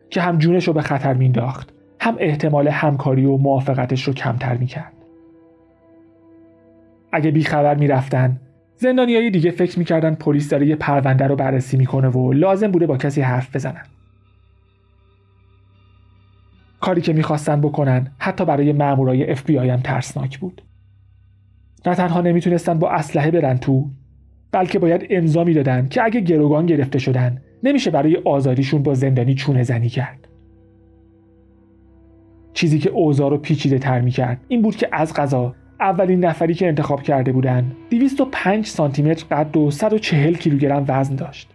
که 0.09 0.21
هم 0.21 0.37
جونش 0.37 0.67
رو 0.67 0.73
به 0.73 0.81
خطر 0.81 1.13
مینداخت 1.13 1.73
هم 1.99 2.15
احتمال 2.19 2.67
همکاری 2.67 3.25
و 3.25 3.37
موافقتش 3.37 4.03
رو 4.03 4.13
کمتر 4.13 4.57
می‌کرد 4.57 4.93
اگه 7.11 7.31
بیخبر 7.31 7.75
می‌رفتن 7.75 8.39
زندانی 8.75 9.15
های 9.15 9.29
دیگه 9.29 9.51
فکر 9.51 9.79
می‌کردن 9.79 10.15
پلیس 10.15 10.49
داره 10.49 10.67
یه 10.67 10.75
پرونده 10.75 11.27
رو 11.27 11.35
بررسی 11.35 11.77
می‌کنه 11.77 12.07
و 12.07 12.33
لازم 12.33 12.71
بوده 12.71 12.87
با 12.87 12.97
کسی 12.97 13.21
حرف 13.21 13.55
بزنن 13.55 13.83
کاری 16.79 17.01
که 17.01 17.13
می‌خواستن 17.13 17.61
بکنن 17.61 18.11
حتی 18.17 18.45
برای 18.45 18.73
مامورای 18.73 19.31
اف 19.31 19.43
بی 19.43 19.57
هم 19.57 19.79
ترسناک 19.79 20.39
بود. 20.39 20.61
نه 21.85 21.95
تنها 21.95 22.21
نمی‌تونستن 22.21 22.79
با 22.79 22.91
اسلحه 22.91 23.31
برن 23.31 23.57
تو 23.57 23.89
بلکه 24.51 24.79
باید 24.79 25.07
امضا 25.09 25.43
می‌دادن 25.43 25.87
که 25.87 26.03
اگه 26.03 26.19
گروگان 26.19 26.65
گرفته 26.65 26.99
شدن 26.99 27.41
نمیشه 27.63 27.91
برای 27.91 28.15
آزادیشون 28.25 28.83
با 28.83 28.93
زندانی 28.93 29.35
چونه 29.35 29.63
زنی 29.63 29.89
کرد. 29.89 30.27
چیزی 32.53 32.79
که 32.79 32.89
اوضاع 32.89 33.29
رو 33.29 33.37
پیچیده 33.37 33.79
تر 33.79 34.01
می 34.01 34.11
کرد 34.11 34.39
این 34.47 34.61
بود 34.61 34.75
که 34.75 34.89
از 34.91 35.13
غذا 35.13 35.55
اولین 35.79 36.25
نفری 36.25 36.53
که 36.53 36.67
انتخاب 36.67 37.03
کرده 37.03 37.31
بودن 37.31 37.71
205 37.89 38.65
سانتی 38.65 39.01
متر 39.01 39.25
قد 39.25 39.57
و 39.57 39.71
140 39.71 40.33
کیلوگرم 40.33 40.85
وزن 40.87 41.15
داشت. 41.15 41.49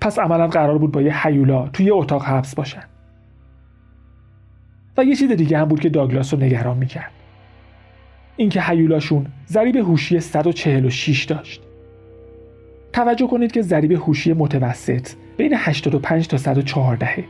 پس 0.00 0.18
عملا 0.18 0.46
قرار 0.46 0.78
بود 0.78 0.92
با 0.92 1.02
یه 1.02 1.26
حیولا 1.26 1.68
توی 1.68 1.90
اتاق 1.90 2.22
حبس 2.24 2.54
باشن. 2.54 2.82
و 4.96 5.04
یه 5.04 5.16
چیز 5.16 5.32
دیگه 5.32 5.58
هم 5.58 5.64
بود 5.64 5.80
که 5.80 5.88
داگلاس 5.88 6.34
رو 6.34 6.40
نگران 6.40 6.76
می‌کرد. 6.76 7.12
اینکه 8.36 8.60
حیولاشون 8.60 9.26
ضریب 9.48 9.76
هوشی 9.76 10.20
146 10.20 11.24
داشت. 11.24 11.62
توجه 12.92 13.26
کنید 13.26 13.52
که 13.52 13.62
ضریب 13.62 13.92
هوشی 13.92 14.32
متوسط 14.32 15.08
بین 15.36 15.54
85 15.56 16.28
تا 16.28 16.36
114 16.36 17.24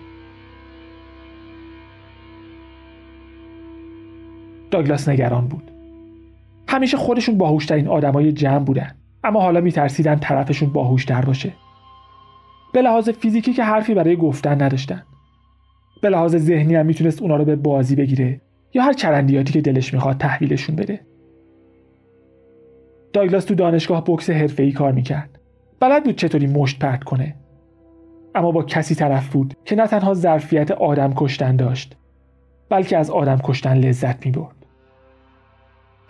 داگلاس 4.70 5.08
نگران 5.08 5.48
بود. 5.48 5.70
همیشه 6.68 6.96
خودشون 6.96 7.38
باهوشترین 7.38 7.88
آدمای 7.88 8.32
جمع 8.32 8.64
بودن 8.64 8.94
اما 9.24 9.40
حالا 9.40 9.60
میترسیدن 9.60 10.16
طرفشون 10.16 10.68
باهوشتر 10.68 11.20
باشه. 11.24 11.52
به 12.72 12.82
لحاظ 12.82 13.08
فیزیکی 13.08 13.52
که 13.52 13.64
حرفی 13.64 13.94
برای 13.94 14.16
گفتن 14.16 14.62
نداشتن. 14.62 15.02
به 16.00 16.08
لحاظ 16.10 16.36
ذهنی 16.36 16.74
هم 16.74 16.86
می‌تونست 16.86 17.22
اونا 17.22 17.36
رو 17.36 17.44
به 17.44 17.56
بازی 17.56 17.96
بگیره 17.96 18.40
یا 18.74 18.82
هر 18.82 18.92
چرندیاتی 18.92 19.52
که 19.52 19.60
دلش 19.60 19.94
می‌خواد 19.94 20.18
تحویلشون 20.18 20.76
بده. 20.76 21.00
داگلاس 23.12 23.44
تو 23.44 23.54
دانشگاه 23.54 24.04
بکس 24.04 24.30
حرفه‌ای 24.30 24.72
کار 24.72 24.92
می‌کرد. 24.92 25.38
بلد 25.80 26.04
بود 26.04 26.16
چطوری 26.16 26.46
مشت 26.46 26.78
پرت 26.78 27.04
کنه. 27.04 27.34
اما 28.34 28.50
با 28.52 28.62
کسی 28.62 28.94
طرف 28.94 29.32
بود 29.32 29.54
که 29.64 29.76
نه 29.76 29.86
تنها 29.86 30.14
ظرفیت 30.14 30.70
آدم 30.70 31.12
کشتن 31.16 31.56
داشت 31.56 31.96
بلکه 32.68 32.98
از 32.98 33.10
آدم 33.10 33.40
کشتن 33.42 33.76
لذت 33.76 34.26
می 34.26 34.32
برد 34.32 34.54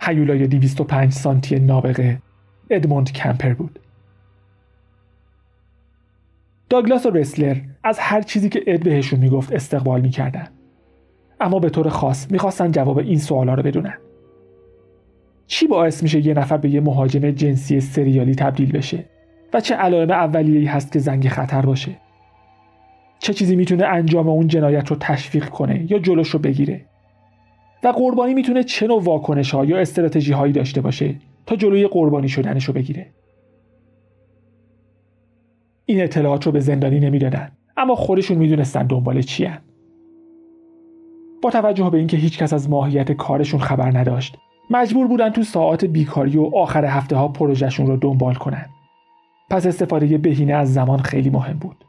هیولای 0.01 0.47
205 0.47 1.13
سانتی 1.13 1.59
نابغه 1.59 2.21
ادموند 2.69 3.11
کمپر 3.11 3.53
بود. 3.53 3.79
داگلاس 6.69 7.05
و 7.05 7.09
رسلر 7.09 7.57
از 7.87 7.99
هر 7.99 8.21
چیزی 8.21 8.49
که 8.49 8.63
اد 8.67 8.83
بهشون 8.83 9.19
می‌گفت 9.19 9.53
استقبال 9.53 10.01
می‌کردن. 10.01 10.47
اما 11.39 11.59
به 11.59 11.69
طور 11.69 11.89
خاص 11.89 12.31
می‌خواستن 12.31 12.71
جواب 12.71 12.97
این 12.97 13.19
سوالا 13.19 13.53
رو 13.53 13.63
بدونن. 13.63 13.97
چی 15.47 15.67
باعث 15.67 16.03
میشه 16.03 16.27
یه 16.27 16.33
نفر 16.33 16.57
به 16.57 16.69
یه 16.69 16.81
مهاجم 16.81 17.31
جنسی 17.31 17.79
سریالی 17.79 18.35
تبدیل 18.35 18.71
بشه 18.71 19.05
و 19.53 19.59
چه 19.59 19.75
علائم 19.75 20.11
اولیه‌ای 20.11 20.65
هست 20.65 20.91
که 20.91 20.99
زنگ 20.99 21.27
خطر 21.27 21.61
باشه؟ 21.61 21.95
چه 23.19 23.33
چیزی 23.33 23.55
می‌تونه 23.55 23.85
انجام 23.85 24.29
اون 24.29 24.47
جنایت 24.47 24.87
رو 24.87 24.95
تشویق 24.99 25.49
کنه 25.49 25.91
یا 25.91 25.99
جلوش 25.99 26.29
رو 26.29 26.39
بگیره؟ 26.39 26.85
و 27.83 27.87
قربانی 27.87 28.33
می‌تونه 28.33 28.63
چه 28.63 28.87
نوع 28.87 29.03
واکنش 29.03 29.51
ها 29.51 29.65
یا 29.65 29.77
استراتژی 29.77 30.33
هایی 30.33 30.53
داشته 30.53 30.81
باشه 30.81 31.15
تا 31.45 31.55
جلوی 31.55 31.87
قربانی 31.87 32.29
شدنش 32.29 32.65
رو 32.65 32.73
بگیره؟ 32.73 33.07
این 35.85 36.03
اطلاعات 36.03 36.45
رو 36.45 36.51
به 36.51 36.59
زندانی 36.59 36.99
نمی‌دادن. 36.99 37.51
اما 37.77 37.95
خودشون 37.95 38.37
می‌دونستن 38.37 38.87
دنبال 38.87 39.21
چی 39.21 39.45
هن. 39.45 39.61
با 41.41 41.49
توجه 41.49 41.89
به 41.89 41.97
اینکه 41.97 42.17
هیچکس 42.17 42.53
از 42.53 42.69
ماهیت 42.69 43.11
کارشون 43.11 43.59
خبر 43.59 43.97
نداشت 43.97 44.37
مجبور 44.69 45.07
بودن 45.07 45.29
تو 45.29 45.43
ساعات 45.43 45.85
بیکاری 45.85 46.37
و 46.37 46.43
آخر 46.55 46.85
هفته 46.85 47.15
ها 47.15 47.27
پروژهشون 47.27 47.87
رو 47.87 47.97
دنبال 47.97 48.33
کنن. 48.33 48.65
پس 49.49 49.65
استفاده 49.65 50.17
بهینه 50.17 50.53
از 50.53 50.73
زمان 50.73 50.99
خیلی 50.99 51.29
مهم 51.29 51.57
بود. 51.57 51.85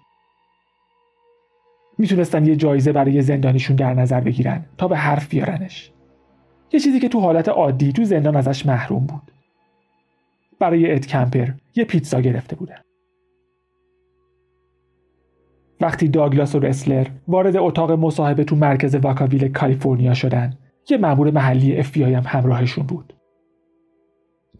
می‌تونستن 1.99 2.47
یه 2.47 2.57
جایزه 2.57 2.93
برای 2.93 3.23
زندانیشون 3.23 3.77
در 3.77 3.95
نظر 3.95 4.21
بگیرن 4.21 4.65
تا 4.79 4.89
به 4.89 4.97
حرف 4.97 5.29
بیارنش. 5.29 5.93
یه 6.73 6.81
چیزی 6.81 7.01
که 7.01 7.09
تو 7.09 7.21
حالت 7.21 7.49
عادی 7.49 7.93
تو 7.93 8.05
زندان 8.05 8.37
ازش 8.37 8.67
محروم 8.67 9.07
بود. 9.07 9.33
برای 10.59 10.93
اد 10.93 11.07
کمپر 11.07 11.49
یه 11.77 11.85
پیتزا 11.85 12.21
گرفته 12.21 12.57
بودن. 12.57 12.86
وقتی 15.81 16.09
داگلاس 16.09 16.55
و 16.55 16.59
رسلر 16.59 17.07
وارد 17.29 17.57
اتاق 17.57 17.93
مصاحبه 17.93 18.45
تو 18.45 18.57
مرکز 18.57 18.95
واکاویل 18.95 19.49
کالیفرنیا 19.49 20.15
شدن 20.15 20.55
یه 20.91 20.99
مأمور 20.99 21.31
محلی 21.31 21.79
اف 21.79 21.97
هم 21.97 22.23
همراهشون 22.27 22.87
بود. 22.87 23.13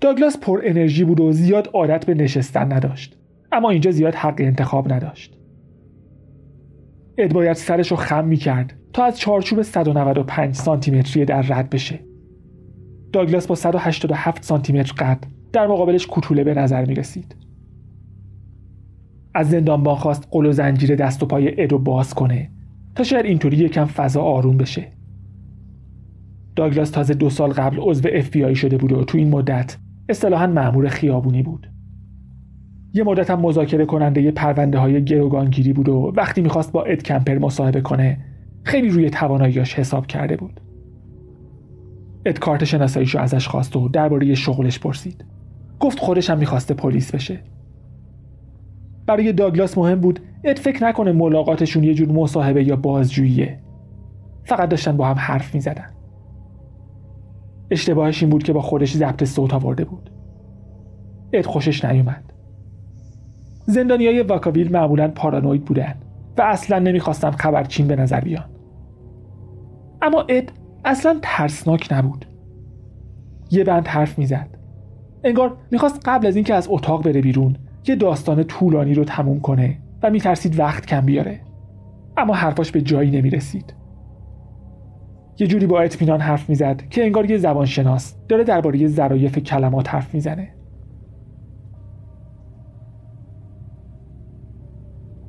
داگلاس 0.01 0.39
پر 0.39 0.61
انرژی 0.65 1.05
بود 1.05 1.21
و 1.21 1.33
زیاد 1.33 1.71
عادت 1.75 2.07
به 2.07 2.15
نشستن 2.15 2.73
نداشت 2.73 3.19
اما 3.53 3.71
اینجا 3.71 3.91
زیاد 3.91 4.15
حق 4.15 4.35
انتخاب 4.39 4.93
نداشت. 4.93 5.39
اد 7.19 7.33
باید 7.33 7.57
سرش 7.57 7.91
رو 7.91 7.97
خم 7.97 8.25
می 8.25 8.37
کرد 8.37 8.73
تا 8.93 9.05
از 9.05 9.19
چارچوب 9.19 9.63
195 9.63 10.55
سانتی 10.55 10.91
متری 10.91 11.25
در 11.25 11.43
رد 11.43 11.71
بشه. 11.71 12.01
داگلاس 13.13 13.47
با 13.47 13.55
187 13.55 14.43
سانتی 14.43 14.73
متر 14.73 14.93
قد 14.93 15.25
در 15.53 15.67
مقابلش 15.67 16.07
کوتوله 16.07 16.45
به 16.45 16.55
نظر 16.55 16.85
می 16.85 16.95
رسید 16.95 17.46
از 19.37 19.51
زندانبان 19.51 19.95
خواست 19.95 20.29
قل 20.31 20.47
و 20.47 20.53
زنجیر 20.53 20.97
دست 20.97 21.23
و 21.23 21.27
پای 21.27 21.63
اد 21.63 21.73
رو 21.73 21.79
باز 21.79 22.15
کنه 22.15 22.51
تا 22.95 23.03
شاید 23.03 23.27
اینطوری 23.27 23.57
یکم 23.57 23.85
فضا 23.85 24.23
آروم 24.23 24.57
بشه. 24.57 24.93
داگلاس 26.57 26.91
تازه 26.91 27.15
دو 27.15 27.31
سال 27.31 27.51
قبل 27.51 27.79
عضو 27.81 28.09
اف 28.13 28.57
شده 28.57 28.77
بود 28.77 28.93
و 28.93 29.05
تو 29.05 29.19
این 29.19 29.29
مدت 29.29 29.77
اصطلاحا 30.09 30.47
مأمور 30.47 30.89
خیابونی 30.89 31.43
بود. 31.43 31.71
یه 32.95 33.05
مدت 33.05 33.31
هم 33.31 33.41
مذاکره 33.41 33.87
کننده 33.87 34.23
یه 34.23 34.31
پرونده 34.31 34.79
های 34.79 35.05
گروگانگیری 35.05 35.73
بود 35.73 35.89
و 35.89 36.13
وقتی 36.17 36.41
می‌خواست 36.41 36.73
با 36.73 36.83
اد 36.85 37.03
کمپر 37.03 37.39
مصاحبه 37.39 37.81
کنه 37.81 38.19
خیلی 38.63 38.89
روی 38.89 39.11
تواناییاش 39.11 39.75
حساب 39.75 40.07
کرده 40.07 40.37
بود. 40.37 40.61
اد 42.27 42.39
کارت 42.39 42.65
شناساییشو 42.65 43.19
ازش 43.19 43.49
خواست 43.49 43.77
و 43.77 43.89
درباره 43.89 44.35
شغلش 44.35 44.79
پرسید. 44.79 45.25
گفت 45.81 45.99
خودش 45.99 46.31
هم 46.31 46.39
می‌خواسته 46.39 46.75
پلیس 46.75 47.15
بشه. 47.15 47.41
برای 49.07 49.33
داگلاس 49.33 49.79
مهم 49.79 50.01
بود 50.01 50.21
اد 50.45 50.59
فکر 50.59 50.85
نکنه 50.85 51.13
ملاقاتشون 51.13 51.85
یه 51.85 51.95
جور 51.95 52.13
مصاحبه 52.13 52.65
یا 52.65 52.77
بازجوییه. 52.77 53.59
فقط 54.45 54.69
داشتن 54.69 54.97
با 54.97 55.07
هم 55.07 55.17
حرف 55.19 55.55
می‌زدن. 55.55 55.91
اشتباهش 57.71 58.23
این 58.23 58.31
بود 58.31 58.43
که 58.43 58.53
با 58.53 58.61
خودش 58.63 58.97
ضبط 58.97 59.25
صوت 59.25 59.55
آورده 59.55 59.85
بود. 59.85 60.11
اد 61.33 61.47
خوشش 61.47 61.85
نیومد. 61.85 62.33
های 63.77 64.23
واکاویل 64.23 64.73
معمولا 64.73 65.09
پارانوید 65.09 65.65
بودن 65.65 65.95
و 66.39 66.43
اصلا 66.43 66.79
نمی‌خواستن 66.79 67.31
خبرچین 67.31 67.87
به 67.87 67.97
نظر 67.97 68.21
بیان. 68.21 68.45
اما 70.03 70.25
اد 70.29 70.53
اصلا 70.85 71.19
ترسناک 71.23 71.89
نبود. 71.91 72.27
یه 73.51 73.65
بند 73.65 73.87
حرف 73.87 74.19
می‌زد. 74.19 74.49
انگار 75.25 75.57
می‌خواست 75.71 76.01
قبل 76.05 76.27
از 76.27 76.37
اینکه 76.37 76.55
از 76.55 76.69
اتاق 76.71 77.05
بره 77.05 77.21
بیرون 77.21 77.57
یه 77.89 77.97
داستان 77.97 78.43
طولانی 78.43 78.95
رو 78.95 79.05
تموم 79.05 79.41
کنه 79.41 79.79
و 80.03 80.11
میترسید 80.11 80.59
وقت 80.59 80.87
کم 80.87 81.01
بیاره. 81.01 81.41
اما 82.17 82.35
حرفاش 82.35 82.71
به 82.71 82.81
جایی 82.83 83.11
نمی‌رسید. 83.11 83.75
یه 85.39 85.47
جوری 85.47 85.67
با 85.67 85.81
اطمینان 85.81 86.21
حرف 86.21 86.49
می‌زد 86.49 86.83
که 86.91 87.05
انگار 87.05 87.31
یه 87.31 87.39
زبانشناس 87.39 88.17
داره 88.29 88.45
درباره 88.45 88.87
ظرایف 88.87 89.39
کلمات 89.39 89.95
حرف 89.95 90.15
می‌زنه. 90.15 90.49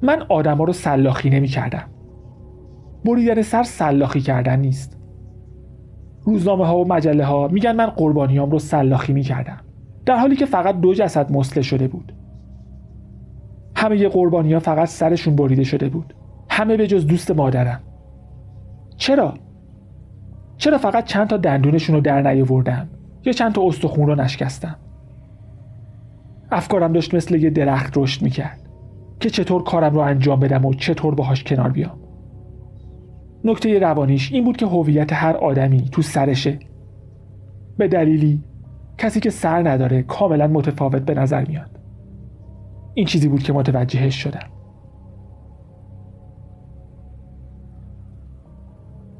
من 0.01 0.21
آدما 0.29 0.63
رو 0.63 0.73
سلاخی 0.73 1.29
نمی 1.29 1.47
کردم 1.47 1.83
بریدن 3.05 3.41
سر 3.41 3.63
سلاخی 3.63 4.21
کردن 4.21 4.59
نیست. 4.59 4.97
روزنامه 6.23 6.65
ها 6.65 6.77
و 6.77 6.87
مجله 6.87 7.25
ها 7.25 7.47
میگن 7.47 7.75
من 7.75 7.85
قربانیام 7.85 8.51
رو 8.51 8.59
سلاخی 8.59 9.13
می 9.13 9.21
کردم 9.21 9.57
در 10.05 10.17
حالی 10.17 10.35
که 10.35 10.45
فقط 10.45 10.79
دو 10.79 10.93
جسد 10.93 11.31
مسله 11.31 11.63
شده 11.63 11.87
بود. 11.87 12.16
همه 13.77 14.07
قربانی 14.07 14.53
ها 14.53 14.59
فقط 14.59 14.87
سرشون 14.87 15.35
بریده 15.35 15.63
شده 15.63 15.89
بود. 15.89 16.13
همه 16.49 16.77
به 16.77 16.87
جز 16.87 17.07
دوست 17.07 17.31
مادرم 17.31 17.81
چرا؟ 18.97 19.33
چرا 20.57 20.77
فقط 20.77 21.05
چند 21.05 21.27
تا 21.27 21.37
دندونشون 21.37 21.95
رو 21.95 22.01
در 22.01 22.21
نیاوردم؟ 22.21 22.89
یا 23.25 23.33
چند 23.33 23.53
تا 23.53 23.67
استخون 23.67 24.07
رو 24.07 24.15
نشکستم؟ 24.15 24.75
افکارم 26.51 26.93
داشت 26.93 27.13
مثل 27.13 27.35
یه 27.35 27.49
درخت 27.49 27.97
رشد 27.97 28.21
می‌کرد. 28.21 28.61
که 29.19 29.29
چطور 29.29 29.63
کارم 29.63 29.93
رو 29.93 29.99
انجام 29.99 30.39
بدم 30.39 30.65
و 30.65 30.73
چطور 30.73 31.15
باهاش 31.15 31.43
کنار 31.43 31.69
بیام. 31.69 31.99
نکته 33.43 33.79
روانیش 33.79 34.31
این 34.31 34.43
بود 34.43 34.57
که 34.57 34.65
هویت 34.65 35.13
هر 35.13 35.37
آدمی 35.37 35.89
تو 35.91 36.01
سرشه. 36.01 36.59
به 37.77 37.87
دلیلی 37.87 38.43
کسی 38.97 39.19
که 39.19 39.29
سر 39.29 39.69
نداره 39.69 40.03
کاملا 40.03 40.47
متفاوت 40.47 41.01
به 41.01 41.13
نظر 41.13 41.45
میاد. 41.45 41.76
این 42.97 43.05
چیزی 43.05 43.27
بود 43.27 43.43
که 43.43 43.53
متوجهش 43.53 44.15
شدم. 44.15 44.47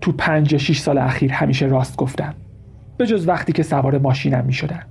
تو 0.02 0.12
پنج 0.12 0.54
یا 0.54 0.60
شیش 0.60 0.80
سال 0.80 0.98
اخیر 0.98 1.32
همیشه 1.32 1.66
راست 1.66 1.98
گفتم. 1.98 2.34
به 2.98 3.08
جز 3.08 3.28
وقتی 3.28 3.54
که 3.54 3.64
سوار 3.64 3.98
ماشینم 3.98 4.46
می 4.46 4.54
شدن. 4.54 4.84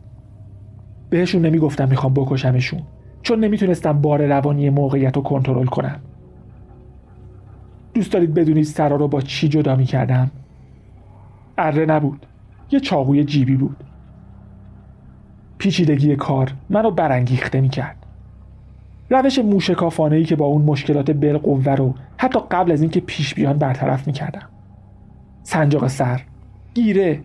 بهشون 1.11 1.47
نمی 1.47 1.59
گفتم 1.59 1.89
می‌خوام 1.89 2.15
بکشمشون 2.15 2.83
چون 3.23 3.45
نمی‌تونستم 3.45 4.01
بار 4.01 4.27
روانی 4.27 4.71
موقعیت 4.71 5.17
رو 5.17 5.23
کنترل 5.23 5.67
کنم. 5.67 6.01
دوست 7.95 8.13
دارید 8.13 8.35
بدونید 8.35 8.65
سرا 8.65 8.97
رو 8.97 9.09
با 9.09 9.21
چی 9.21 9.49
جدا 9.49 9.77
می 9.77 9.85
کردم؟ 9.85 10.31
اره 11.59 11.87
نبود. 11.87 12.27
یه 12.71 12.81
چاقوی 12.81 13.25
جیبی 13.25 13.57
بود. 13.57 13.85
پیچیدگی 15.59 16.17
کار 16.17 16.53
منو 16.71 16.91
برانگیخته 16.91 17.61
می 17.61 17.69
کرد 17.69 18.06
روش 19.11 19.39
موشکافانه 19.39 20.17
ای 20.17 20.25
که 20.25 20.37
با 20.37 20.47
اون 20.47 20.63
مشکلات 20.63 21.11
بالقوه 21.11 21.75
رو 21.75 21.95
حتی 22.17 22.41
قبل 22.51 22.73
از 22.73 22.83
اینکه 22.83 23.01
پیش 23.01 23.35
بیان 23.35 23.59
برطرف 23.59 24.07
می 24.07 24.13
کردم 24.13 24.49
سنجاق 25.43 25.87
سر 25.87 26.21
گیره 26.75 27.21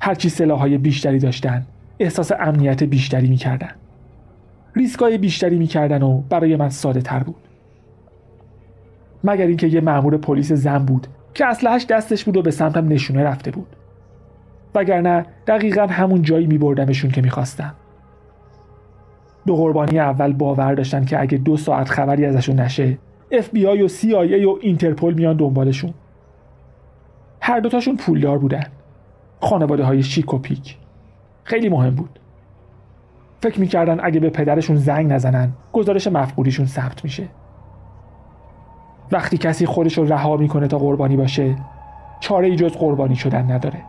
هرچی 0.00 0.28
سلاحهای 0.28 0.78
بیشتری 0.78 1.18
داشتن 1.18 1.66
احساس 1.98 2.32
امنیت 2.40 2.82
بیشتری 2.82 3.28
می‌کردن. 3.28 3.70
ریسکای 4.76 5.18
بیشتری 5.18 5.58
می‌کردن 5.58 6.02
و 6.02 6.20
برای 6.20 6.56
من 6.56 6.68
ساده 6.68 7.00
تر 7.00 7.22
بود. 7.22 7.36
مگر 9.24 9.46
اینکه 9.46 9.66
یه 9.66 9.80
مأمور 9.80 10.16
پلیس 10.16 10.52
زن 10.52 10.78
بود 10.78 11.06
که 11.34 11.46
اسلحهش 11.46 11.86
دستش 11.86 12.24
بود 12.24 12.36
و 12.36 12.42
به 12.42 12.50
سمتم 12.50 12.88
نشونه 12.88 13.24
رفته 13.24 13.50
بود. 13.50 13.76
وگرنه 14.74 15.26
دقیقا 15.46 15.86
همون 15.86 16.22
جایی 16.22 16.46
میبردمشون 16.46 17.10
که 17.10 17.22
می‌خواستم. 17.22 17.74
دو 19.46 19.56
قربانی 19.56 19.98
اول 19.98 20.32
باور 20.32 20.74
داشتن 20.74 21.04
که 21.04 21.20
اگه 21.20 21.38
دو 21.38 21.56
ساعت 21.56 21.88
خبری 21.88 22.24
ازشون 22.24 22.60
نشه 22.60 22.98
FBI 23.32 23.80
و 23.82 23.88
CIA 23.88 24.46
و 24.46 24.58
اینترپل 24.60 25.14
میان 25.14 25.36
دنبالشون. 25.36 25.94
هر 27.40 27.60
دوتاشون 27.60 27.96
پولدار 27.96 28.38
بودن. 28.38 28.64
خانواده 29.40 29.84
های 29.84 30.02
شیک 30.02 30.34
و 30.34 30.38
پیک. 30.38 30.76
خیلی 31.44 31.68
مهم 31.68 31.94
بود. 31.94 32.18
فکر 33.40 33.60
می‌کردن 33.60 33.98
اگه 34.02 34.20
به 34.20 34.30
پدرشون 34.30 34.76
زنگ 34.76 35.12
نزنن 35.12 35.52
گزارش 35.72 36.06
مفقودیشون 36.06 36.66
ثبت 36.66 37.04
میشه. 37.04 37.28
وقتی 39.12 39.38
کسی 39.38 39.66
خودش 39.66 39.98
رو 39.98 40.04
رها 40.04 40.36
می‌کنه 40.36 40.66
تا 40.66 40.78
قربانی 40.78 41.16
باشه 41.16 41.56
چاره 42.20 42.46
ای 42.46 42.56
جز 42.56 42.72
قربانی 42.72 43.16
شدن 43.16 43.50
نداره. 43.52 43.82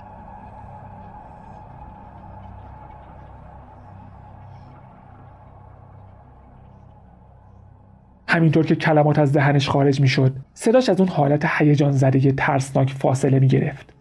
همینطور 8.38 8.65
که 8.65 8.76
کلمات 8.76 9.19
از 9.19 9.34
دهنش 9.34 9.69
خارج 9.69 10.02
می‌شد 10.02 10.36
صداش 10.54 10.89
از 10.89 11.00
اون 11.00 11.10
حالت 11.10 11.45
هیجان 11.45 11.91
زده 11.91 12.32
ترسناک 12.32 12.93
فاصله 12.93 13.39
می 13.39 13.47
گرفت 13.47 13.93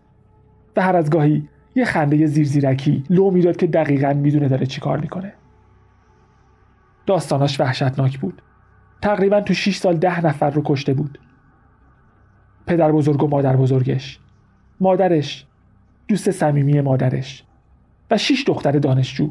و 0.77 0.83
هر 0.83 0.97
از 0.97 1.11
گاهی 1.11 1.49
یه 1.75 1.85
خنده 1.85 2.27
زیرزیرکی 2.27 3.05
لو 3.11 3.31
می‌داد 3.31 3.57
که 3.57 3.67
دقیقا 3.67 4.13
می‌دونه 4.13 4.49
داره 4.49 4.67
چیکار 4.67 4.99
می‌کنه. 4.99 5.33
داستاناش 7.07 7.61
وحشتناک 7.61 8.19
بود. 8.19 8.43
تقریبا 9.03 9.41
تو 9.41 9.55
6 9.55 9.77
سال 9.77 9.97
ده 9.97 10.27
نفر 10.27 10.51
رو 10.51 10.63
کشته 10.65 10.95
بود. 10.95 11.19
پدر 12.67 12.93
بزرگ 12.93 13.23
و 13.23 13.29
مادر 13.29 13.57
بزرگش. 13.57 14.21
مادرش. 14.81 15.47
دوست 16.09 16.31
صمیمی 16.31 16.81
مادرش. 16.81 17.45
و 18.11 18.19
شیش 18.19 18.45
دختر 18.47 18.73
دانشجو. 18.73 19.31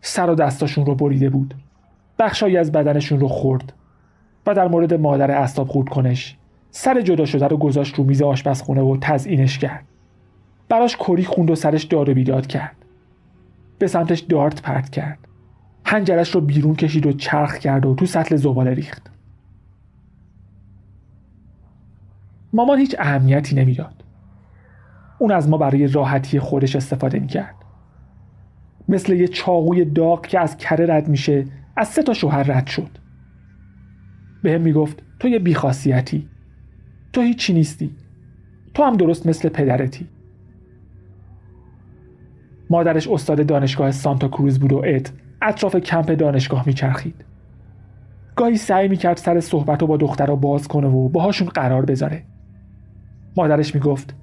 سر 0.00 0.30
و 0.30 0.34
دستاشون 0.34 0.86
رو 0.86 0.94
بریده 0.94 1.30
بود. 1.30 1.54
بخشایی 2.18 2.56
از 2.56 2.72
بدنشون 2.72 3.20
رو 3.20 3.28
خورد 3.28 3.72
و 4.46 4.54
در 4.54 4.68
مورد 4.68 4.94
مادر 4.94 5.30
استاب 5.30 5.68
خورد 5.68 5.88
کنش. 5.88 6.36
سر 6.70 7.00
جدا 7.00 7.24
شده 7.24 7.46
رو 7.46 7.56
گذاشت 7.56 7.94
رو 7.94 8.04
میز 8.04 8.22
آشپزخونه 8.22 8.80
و 8.80 8.96
تزئینش 9.00 9.58
کرد. 9.58 9.84
براش 10.68 10.96
کری 10.96 11.24
خوند 11.24 11.50
و 11.50 11.54
سرش 11.54 11.84
داد 11.84 12.10
بیداد 12.10 12.46
کرد. 12.46 12.76
به 13.78 13.86
سمتش 13.86 14.18
دارت 14.18 14.62
پرت 14.62 14.90
کرد. 14.90 15.18
هنجرش 15.84 16.34
رو 16.34 16.40
بیرون 16.40 16.74
کشید 16.74 17.06
و 17.06 17.12
چرخ 17.12 17.58
کرد 17.58 17.86
و 17.86 17.94
تو 17.94 18.06
سطل 18.06 18.36
زباله 18.36 18.74
ریخت. 18.74 19.10
مامان 22.52 22.78
هیچ 22.78 22.96
اهمیتی 22.98 23.56
نمی‌داد. 23.56 24.04
اون 25.18 25.32
از 25.32 25.48
ما 25.48 25.58
برای 25.58 25.86
راحتی 25.86 26.40
خودش 26.40 26.76
استفاده 26.76 27.18
می‌کرد. 27.18 27.54
مثل 28.88 29.12
یه 29.12 29.28
چاقوی 29.28 29.84
داغ 29.84 30.26
که 30.26 30.40
از 30.40 30.56
کره 30.56 30.94
رد 30.94 31.08
میشه 31.08 31.44
از 31.78 31.88
سه 31.88 32.02
تا 32.02 32.12
شوهر 32.12 32.42
رد 32.42 32.66
شد. 32.66 32.90
به 34.42 34.52
هم 34.52 34.60
می‌گفت 34.60 35.02
تو 35.20 35.28
یه 35.28 35.38
بیخاصیتی. 35.38 36.28
تو 37.12 37.20
هیچی 37.20 37.52
نیستی. 37.52 37.90
تو 38.74 38.82
هم 38.82 38.96
درست 38.96 39.26
مثل 39.26 39.48
پدرتی. 39.48 40.08
مادرش 42.70 43.08
استاد 43.08 43.46
دانشگاه 43.46 43.90
سانتا 43.90 44.28
کروز 44.28 44.60
بود 44.60 44.72
و 44.72 44.82
اد 44.86 45.10
اطراف 45.42 45.76
کمپ 45.76 46.10
دانشگاه 46.10 46.66
میچرخید. 46.66 47.24
گاهی 48.36 48.56
سعی 48.56 48.88
می‌کرد 48.88 49.16
سر 49.16 49.40
صحبت 49.40 49.80
رو 49.80 49.86
با 49.86 49.96
دخترها 49.96 50.36
باز 50.36 50.68
کنه 50.68 50.86
و 50.86 51.08
باهاشون 51.08 51.48
قرار 51.48 51.84
بذاره. 51.84 52.24
مادرش 53.36 53.74
می‌گفت 53.74 54.14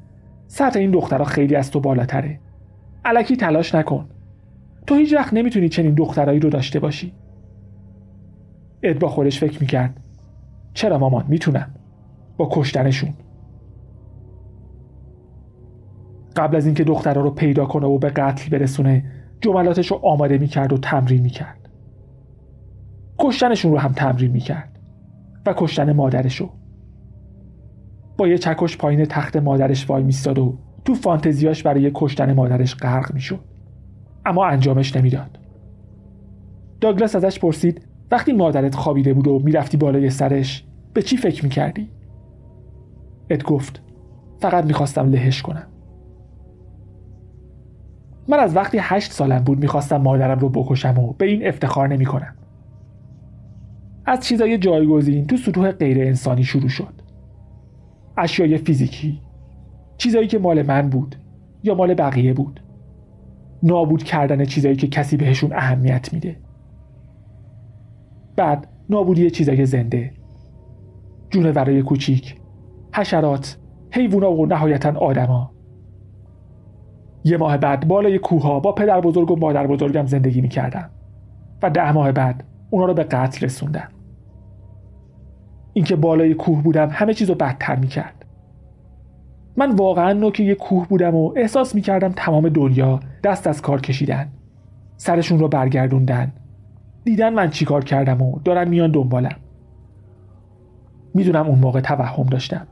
سطح 0.47 0.79
این 0.79 0.91
دخترها 0.91 1.25
خیلی 1.25 1.55
از 1.55 1.71
تو 1.71 1.79
بالاتره. 1.79 2.39
علکی 3.05 3.37
تلاش 3.37 3.75
نکن. 3.75 4.09
تو 4.87 4.95
هیچ 4.95 5.13
وقت 5.13 5.33
نمی‌تونی 5.33 5.69
چنین 5.69 5.93
دخترایی 5.93 6.39
رو 6.39 6.49
داشته 6.49 6.79
باشی. 6.79 7.13
اد 8.83 8.99
با 8.99 9.07
خودش 9.07 9.39
فکر 9.39 9.59
می‌کرد. 9.61 9.99
چرا 10.73 10.97
مامان؟ 10.97 11.25
می‌تونم. 11.27 11.75
با 12.37 12.49
کشتنشون. 12.51 13.13
قبل 16.35 16.55
از 16.55 16.65
اینکه 16.65 16.83
دخترها 16.83 17.21
رو 17.21 17.31
پیدا 17.31 17.65
کنه 17.65 17.87
و 17.87 17.97
به 17.97 18.09
قتل 18.09 18.57
برسونه 18.57 19.11
جملاتش 19.41 19.91
رو 19.91 19.99
آماده 20.03 20.37
می‌کرد 20.37 20.73
و 20.73 20.77
تمرین 20.77 21.21
می‌کرد. 21.21 21.69
کشتنشون 23.19 23.71
رو 23.71 23.77
هم 23.77 23.91
تمرین 23.91 24.31
می‌کرد 24.31 24.79
و 25.45 25.53
کشتن 25.57 25.91
مادرشو 25.91 26.49
با 28.17 28.27
یه 28.27 28.37
چکش 28.37 28.77
پایین 28.77 29.05
تخت 29.05 29.37
مادرش 29.37 29.89
وای 29.89 30.03
میستاد 30.03 30.39
و 30.39 30.57
تو 30.85 30.93
فانتزیاش 30.93 31.63
برای 31.63 31.91
کشتن 31.93 32.33
مادرش 32.33 32.75
غرق 32.75 33.13
می‌شد. 33.13 33.39
اما 34.25 34.45
انجامش 34.45 34.95
نمی‌داد. 34.95 35.39
داگلاس 36.81 37.15
ازش 37.15 37.39
پرسید 37.39 37.87
وقتی 38.11 38.33
مادرت 38.33 38.75
خوابیده 38.75 39.13
بود 39.13 39.27
و 39.27 39.39
می‌رفتی 39.39 39.77
بالای 39.77 40.09
سرش 40.09 40.65
به 40.93 41.01
چی 41.01 41.17
فکر 41.17 41.43
می‌کردی؟ 41.43 41.89
اد 43.29 43.43
گفت 43.43 43.81
فقط 44.39 44.65
می‌خواستم 44.65 45.09
لهش 45.09 45.41
کنم 45.41 45.67
من 48.27 48.39
از 48.39 48.55
وقتی 48.55 48.77
هشت 48.81 49.11
سالم 49.11 49.39
بود 49.39 49.59
می‌خواستم 49.59 49.97
مادرم 49.97 50.39
رو 50.39 50.49
بکشم 50.49 50.99
و 50.99 51.13
به 51.13 51.25
این 51.25 51.47
افتخار 51.47 51.87
نمی‌کنم. 51.87 52.35
از 54.05 54.19
چیزای 54.19 54.57
جایگزین 54.57 55.27
تو 55.27 55.37
سطوح 55.37 55.71
غیر 55.71 56.01
انسانی 56.01 56.43
شروع 56.43 56.69
شد 56.69 56.93
اشیای 58.17 58.57
فیزیکی 58.57 59.21
چیزایی 59.97 60.27
که 60.27 60.39
مال 60.39 60.61
من 60.61 60.89
بود 60.89 61.15
یا 61.63 61.75
مال 61.75 61.93
بقیه 61.93 62.33
بود 62.33 62.59
نابود 63.63 64.03
کردن 64.03 64.45
چیزایی 64.45 64.75
که 64.75 64.87
کسی 64.87 65.17
بهشون 65.17 65.53
اهمیت 65.53 66.13
میده 66.13 66.37
بعد 68.35 68.67
نابودی 68.89 69.31
چیزای 69.31 69.65
زنده. 69.65 70.11
جونورای 71.29 71.81
کوچیک. 71.81 72.35
حشرات. 72.93 73.57
حیوونا 73.91 74.31
و 74.31 74.45
نهایتا 74.45 74.99
آدما. 74.99 75.51
یه 77.23 77.37
ماه 77.37 77.57
بعد 77.57 77.87
بالای 77.87 78.19
کوها 78.19 78.59
با 78.59 78.71
پدر 78.71 79.01
بزرگ 79.01 79.31
و 79.31 79.35
مادر 79.35 79.67
بزرگم 79.67 80.05
زندگی 80.05 80.41
می‌کردم 80.41 80.89
و 81.63 81.69
ده 81.69 81.91
ماه 81.91 82.11
بعد 82.11 82.43
اونا 82.69 82.85
رو 82.85 82.93
به 82.93 83.03
قتل 83.03 83.45
رسوندم 83.45 83.87
اینکه 85.73 85.95
بالای 85.95 86.33
کوه 86.33 86.63
بودم 86.63 86.89
همه 86.91 87.13
چیز 87.13 87.29
رو 87.29 87.35
بدتر 87.35 87.75
می‌کرد. 87.75 88.25
من 89.57 89.75
واقعا 89.75 90.13
نوک 90.13 90.39
یه 90.39 90.55
کوه 90.55 90.87
بودم 90.87 91.15
و 91.15 91.33
احساس 91.35 91.75
می‌کردم 91.75 92.13
تمام 92.15 92.49
دنیا 92.49 92.99
دست 93.23 93.47
از 93.47 93.61
کار 93.61 93.81
کشیدن. 93.81 94.27
سرشون 94.97 95.39
رو 95.39 95.47
برگردوندن. 95.47 96.33
دیدن 97.05 97.33
من 97.33 97.49
چیکار 97.49 97.83
کردم 97.83 98.21
و 98.21 98.39
دارن 98.39 98.67
میان 98.67 98.91
دنبالم. 98.91 99.35
می‌دونم 101.13 101.47
اون 101.47 101.59
موقع 101.59 101.81
توهم 101.81 102.23
داشتم. 102.23 102.67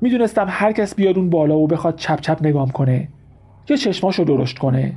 می‌دونستم 0.00 0.46
هر 0.48 0.72
کس 0.72 0.94
بیاد 0.94 1.18
اون 1.18 1.30
بالا 1.30 1.58
و 1.58 1.66
بخواد 1.66 1.96
چپ 1.96 2.20
چپ 2.20 2.38
نگام 2.42 2.70
کنه. 2.70 3.08
یا 3.68 3.76
چشماشو 3.76 4.24
درشت 4.24 4.58
کنه. 4.58 4.92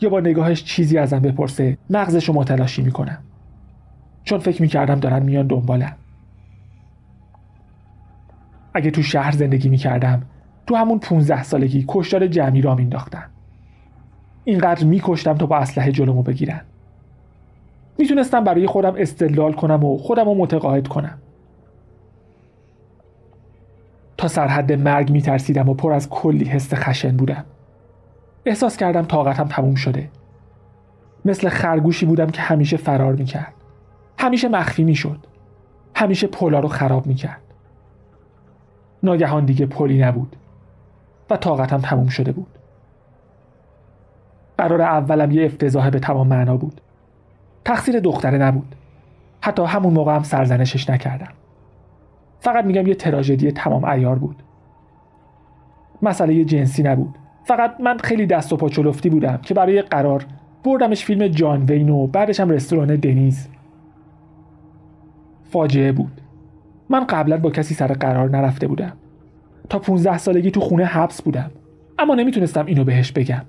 یا 0.00 0.08
با 0.08 0.20
نگاهش 0.20 0.64
چیزی 0.64 0.98
ازم 0.98 1.18
بپرسه. 1.18 1.78
مغزشو 1.90 2.32
متلاشی 2.32 2.82
می‌کنم. 2.82 3.18
چون 4.24 4.38
فکر 4.38 4.62
می‌کردم 4.62 5.00
دارن 5.00 5.22
میان 5.22 5.46
دنبالم. 5.46 5.96
اگه 8.74 8.90
تو 8.90 9.02
شهر 9.02 9.32
زندگی 9.32 9.68
می‌کردم 9.68 10.22
تو 10.66 10.76
همون 10.76 10.98
15 10.98 11.42
سالگی 11.42 11.84
کشتار 11.88 12.26
جمعی 12.26 12.60
را 12.60 12.74
مینداختن 12.74 13.24
اینقدر 14.44 14.84
میکشتم 14.84 15.34
تا 15.34 15.46
با 15.46 15.56
اسلحه 15.56 15.92
جلومو 15.92 16.22
بگیرن. 16.22 16.60
می‌تونستم 18.00 18.44
برای 18.44 18.66
خودم 18.66 18.94
استدلال 18.96 19.52
کنم 19.52 19.84
و 19.84 19.98
خودم 19.98 20.24
رو 20.24 20.34
متقاعد 20.34 20.88
کنم. 20.88 21.18
تا 24.16 24.28
سرحد 24.28 24.72
مرگ 24.72 25.10
میترسیدم 25.10 25.68
و 25.68 25.74
پر 25.74 25.92
از 25.92 26.08
کلی 26.08 26.44
حس 26.44 26.74
خشن 26.74 27.16
بودم. 27.16 27.44
احساس 28.46 28.76
کردم 28.76 29.02
طاقتم 29.02 29.44
تموم 29.44 29.74
شده. 29.74 30.10
مثل 31.24 31.48
خرگوشی 31.48 32.06
بودم 32.06 32.26
که 32.26 32.42
همیشه 32.42 32.76
فرار 32.76 33.12
می‌کرد. 33.14 33.54
همیشه 34.18 34.48
مخفی 34.48 34.84
می‌شد. 34.84 35.26
همیشه 35.94 36.26
پلا 36.26 36.60
رو 36.60 36.68
خراب 36.68 37.06
می‌کرد. 37.06 37.40
ناگهان 39.02 39.44
دیگه 39.44 39.66
پلی 39.66 40.02
نبود 40.02 40.36
و 41.30 41.36
طاقتم 41.36 41.78
تموم 41.78 42.08
شده 42.08 42.32
بود. 42.32 42.58
قرار 44.58 44.82
اولم 44.82 45.30
یه 45.30 45.44
افتضاح 45.44 45.90
به 45.90 45.98
تمام 45.98 46.26
معنا 46.26 46.56
بود. 46.56 46.80
تقصیر 47.64 48.00
دختره 48.00 48.38
نبود. 48.38 48.74
حتی 49.40 49.62
همون 49.62 49.92
موقع 49.92 50.14
هم 50.14 50.22
سرزنشش 50.22 50.90
نکردم. 50.90 51.32
فقط 52.40 52.64
میگم 52.64 52.86
یه 52.86 52.94
تراژدی 52.94 53.52
تمام 53.52 53.84
ایار 53.84 54.18
بود. 54.18 54.42
مسئله 56.02 56.44
جنسی 56.44 56.82
نبود. 56.82 57.18
فقط 57.44 57.80
من 57.80 57.98
خیلی 57.98 58.26
دست 58.26 58.52
و 58.52 58.56
پا 58.56 58.68
چلفتی 58.68 59.10
بودم 59.10 59.36
که 59.36 59.54
برای 59.54 59.82
قرار 59.82 60.26
بردمش 60.64 61.04
فیلم 61.04 61.28
جان 61.28 61.64
وین 61.64 61.88
و 61.88 62.06
بعدش 62.06 62.40
هم 62.40 62.50
رستوران 62.50 62.96
دنیز. 62.96 63.48
فاجعه 65.42 65.92
بود. 65.92 66.20
من 66.88 67.04
قبلا 67.04 67.36
با 67.36 67.50
کسی 67.50 67.74
سر 67.74 67.92
قرار 67.92 68.30
نرفته 68.30 68.66
بودم. 68.66 68.92
تا 69.68 69.78
15 69.78 70.18
سالگی 70.18 70.50
تو 70.50 70.60
خونه 70.60 70.84
حبس 70.84 71.22
بودم. 71.22 71.50
اما 71.98 72.14
نمی‌تونستم 72.14 72.66
اینو 72.66 72.84
بهش 72.84 73.12
بگم. 73.12 73.42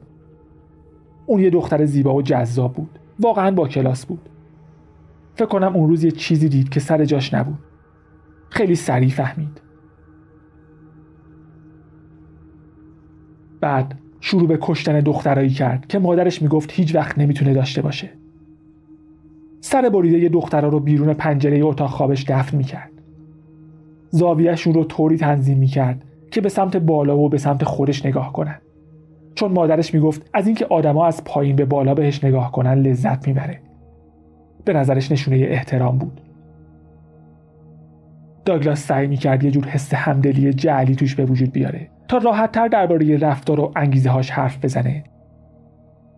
اون 1.26 1.42
یه 1.42 1.50
دختر 1.50 1.86
زیبا 1.86 2.16
و 2.16 2.22
جذاب 2.22 2.74
بود. 2.74 3.00
واقعا 3.22 3.52
با 3.52 3.68
کلاس 3.68 4.06
بود. 4.06 4.30
فکر 5.36 5.46
کنم 5.46 5.76
اون 5.76 5.90
روز 5.90 6.04
یه 6.04 6.12
چیزی 6.12 6.50
دید 6.50 6.70
که 6.70 6.80
سر 6.80 7.06
جاش 7.06 7.34
نبود. 7.34 7.60
خیلی 8.50 8.76
سریع 8.76 9.10
فهمید. 9.10 9.62
بعد 13.62 14.00
شروع 14.20 14.48
به 14.48 14.58
کشتن 14.62 15.00
دخترایی 15.00 15.50
کرد 15.50 15.88
که 15.88 16.00
مادرش 16.00 16.42
می‌گفت 16.42 16.72
هیچ 16.72 16.96
وقت 16.96 17.20
نمی‌تونه 17.20 17.54
داشته 17.54 17.82
باشه. 17.82 18.10
سر 19.62 19.90
بریده 19.90 20.20
یه 20.20 20.30
دخترها 20.30 20.70
رو 20.70 20.80
بیرون 20.80 21.14
پنجره 21.14 21.66
اتاق 21.66 21.90
خوابش 21.90 22.26
دفن 22.28 22.58
می‌کرد. 22.58 22.92
زاویهشون 24.10 24.74
رو 24.74 24.84
طوری 24.84 25.18
تنظیم 25.18 25.58
می‌کرد 25.58 26.06
که 26.32 26.42
به 26.42 26.50
سمت 26.50 26.78
بالا 26.78 27.18
و 27.18 27.30
به 27.30 27.38
سمت 27.38 27.64
خودش 27.64 28.06
نگاه 28.06 28.34
کنن. 28.34 28.62
چون 29.42 29.52
مادرش 29.52 29.94
می‌گفت 29.94 30.30
از 30.34 30.48
اینکه 30.48 30.66
آدما 30.66 31.06
از 31.06 31.24
پایین 31.24 31.56
به 31.56 31.66
بالا 31.66 31.94
بهش 31.94 32.24
نگاه 32.24 32.52
کنن 32.52 32.74
لذت 32.74 33.28
می‌بره. 33.28 33.60
به 34.66 34.74
نظرش 34.74 35.12
نشونه 35.12 35.38
احترام 35.38 35.98
بود. 35.98 36.22
داگلاس 38.46 38.80
سعی 38.80 39.08
می‌کرد 39.08 39.44
یه 39.44 39.52
جور 39.52 39.66
حس 39.66 39.94
همدلی 39.94 40.54
جعلی 40.54 40.96
توش 40.96 41.16
به 41.16 41.26
وجود 41.26 41.52
بیاره 41.52 41.90
تا 42.08 42.18
راحتتر 42.18 42.68
درباره 42.68 43.18
رفتار 43.18 43.60
و 43.60 43.72
انگیزه 43.76 44.10
هاش 44.10 44.32
حرف 44.32 44.66
بزنه. 44.66 45.04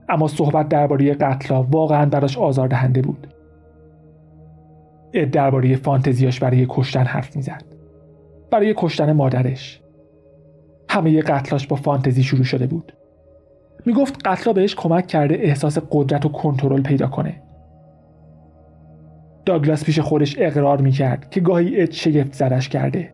اما 0.10 0.28
صحبت 0.28 0.70
درباره 0.70 1.14
قتلا 1.14 1.64
واقعا 1.64 2.06
براش 2.06 2.38
آزاردهنده 2.38 3.02
بود. 3.02 3.28
اد 5.14 5.30
درباره 5.30 5.76
فانتزیاش 5.76 6.40
برای 6.40 6.66
کشتن 6.70 7.04
حرف 7.04 7.36
می‌زد. 7.36 7.64
برای 8.52 8.74
کشتن 8.78 9.12
مادرش. 9.12 9.82
همه 10.90 11.22
قتلاش 11.22 11.68
با 11.68 11.76
فانتزی 11.76 12.24
شروع 12.24 12.44
شده 12.44 12.68
بود. 12.68 12.94
می‌گفت 13.86 14.28
قتلا 14.28 14.54
بهش 14.54 14.76
کمک 14.76 15.08
کرده 15.08 15.36
احساس 15.36 15.78
قدرت 15.92 16.26
و 16.26 16.30
کنترل 16.30 16.82
پیدا 16.82 17.08
کنه. 17.08 17.42
داگلاس 19.46 19.84
پیش 19.84 20.00
خودش 20.00 20.36
اقرار 20.40 20.82
می‌کرد 20.82 21.30
که 21.30 21.40
گاهی 21.40 21.82
اد 21.82 21.92
شگفت 21.92 22.34
زدش 22.34 22.70
کرده. 22.70 23.14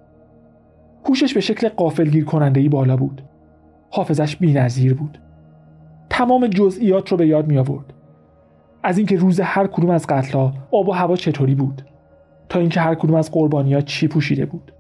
هوشش 1.06 1.34
به 1.34 1.40
شکل 1.40 1.70
قافلگیر 1.70 2.26
کننده 2.26 2.62
ای 2.62 2.70
بالا 2.70 2.98
بود. 2.98 3.22
حافظش 3.92 4.36
بی‌نظیر 4.36 4.94
بود. 4.94 5.20
تمام 6.10 6.48
جزئیات 6.48 7.10
رو 7.10 7.18
به 7.18 7.28
یاد 7.28 7.48
می 7.48 7.58
آورد 7.58 7.94
از 8.84 8.98
اینکه 8.98 9.18
روز 9.18 9.40
هر 9.40 9.68
کدوم 9.68 9.90
از 9.90 10.08
قتلا 10.08 10.54
آب 10.72 10.90
و 10.90 10.92
هوا 10.92 11.16
چطوری 11.16 11.56
بود 11.56 11.82
تا 12.50 12.60
اینکه 12.60 12.80
هر 12.80 12.96
کدوم 12.96 13.16
از 13.16 13.32
قربانیات 13.32 13.86
چی 13.86 14.08
پوشیده 14.08 14.46
بود. 14.46 14.72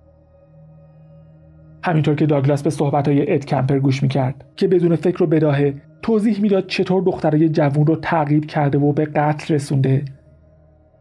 همینطور 1.89 2.15
که 2.15 2.25
داگلاس 2.25 2.63
به 2.63 2.69
صحبتهای 2.69 3.34
اد 3.34 3.45
کمپر 3.45 3.80
گوش 3.80 4.04
می‌کرد 4.04 4.45
که 4.56 4.67
بدون 4.67 4.95
فکر 4.95 5.23
و 5.23 5.28
بداهه 5.28 5.73
توضیح 6.02 6.41
می‌داد 6.41 6.67
چطور 6.67 7.04
دخترای 7.04 7.49
جوون 7.49 7.88
رو 7.88 7.95
تعقیب 7.95 8.45
کرده 8.45 8.78
و 8.78 8.91
به 8.91 9.06
قتل 9.06 9.54
رسونده. 9.54 10.06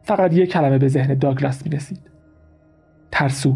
فقط 0.02 0.32
یک 0.32 0.52
کلمه 0.52 0.78
به 0.78 0.88
ذهن 0.88 1.14
داگلاس 1.14 1.66
می‌رسید. 1.66 2.00
ترسو. 3.10 3.54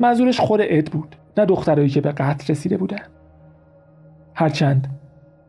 منظورش 0.00 0.40
خود 0.40 0.60
اد 0.62 0.84
بود 0.84 1.16
نه 1.36 1.44
دخترایی 1.44 1.88
که 1.88 2.00
به 2.00 2.12
قتل 2.12 2.52
رسیده 2.52 2.76
بودن. 2.76 3.02
هرچند 4.34 4.88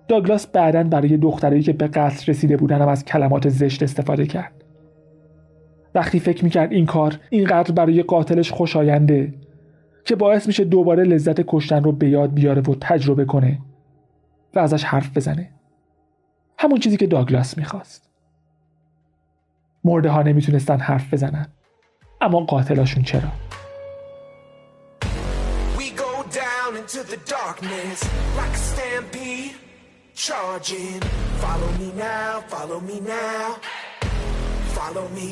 داگلاس 0.08 0.48
بعدا 0.48 0.84
برای 0.84 1.18
دخترایی 1.18 1.62
که 1.62 1.74
به 1.74 1.88
قتل 1.88 2.32
رسیده 2.32 2.58
بودن 2.58 2.82
هم 2.82 2.88
از 2.88 3.06
کلمات 3.06 3.50
زشت 3.50 3.84
استفاده 3.84 4.26
کرد. 4.26 4.52
وقتی 5.96 6.20
فکر 6.20 6.44
می‌کرد 6.44 6.72
این 6.72 6.86
کار 6.86 7.20
اینقدر 7.30 7.72
برای 7.72 8.04
قاتلش 8.04 8.52
خوشاینده 8.52 9.34
که 10.06 10.16
باعث 10.16 10.48
میشه 10.48 10.64
دوباره 10.64 11.04
لذت 11.04 11.42
کشتن 11.48 11.84
رو 11.84 11.92
به 11.92 12.10
یاد 12.10 12.34
بیاره 12.34 12.62
و 12.62 12.76
تجربه 12.82 13.26
کنه 13.26 13.60
و 14.56 14.60
ازش 14.60 14.84
حرف 14.84 15.18
بزنه. 15.18 15.52
همون 16.58 16.80
چیزی 16.80 16.98
که 16.98 17.08
داگلاس 17.08 17.58
می‌خواست. 17.58 18.10
مرده 19.84 20.10
ها 20.10 20.22
نمی‌تونستن 20.22 20.80
حرف 20.80 21.14
بزنن. 21.14 21.48
اما 22.22 22.40
قاتلاشون 22.40 23.04
چرا؟ 23.04 23.32
Into 26.80 27.04
the 27.04 27.20
darkness 27.38 28.00
like 28.38 28.56
a 28.62 28.64
stampede 28.70 29.56
charging. 30.14 31.00
Follow 31.44 31.72
me 31.80 31.90
now 32.08 32.34
follow 32.54 32.80
me 32.90 32.98
now. 33.18 33.48
Follow 34.78 35.08
me. 35.18 35.30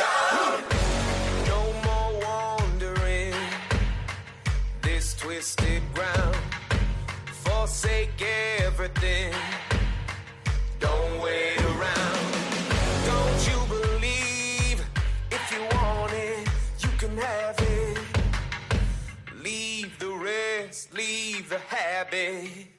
No 0.00 0.57
forsake 7.78 8.22
everything. 8.58 9.32
Don't 10.80 11.20
wait 11.22 11.60
around. 11.60 12.18
Don't 13.06 13.40
you 13.48 13.58
believe? 13.68 14.84
If 15.30 15.52
you 15.52 15.60
want 15.76 16.12
it 16.12 16.48
you 16.80 16.88
can 16.98 17.16
have 17.16 17.56
it. 17.60 17.98
Leave 19.44 19.96
the 20.00 20.10
rest 20.10 20.92
leave 20.92 21.48
the 21.48 21.58
habits 21.58 22.77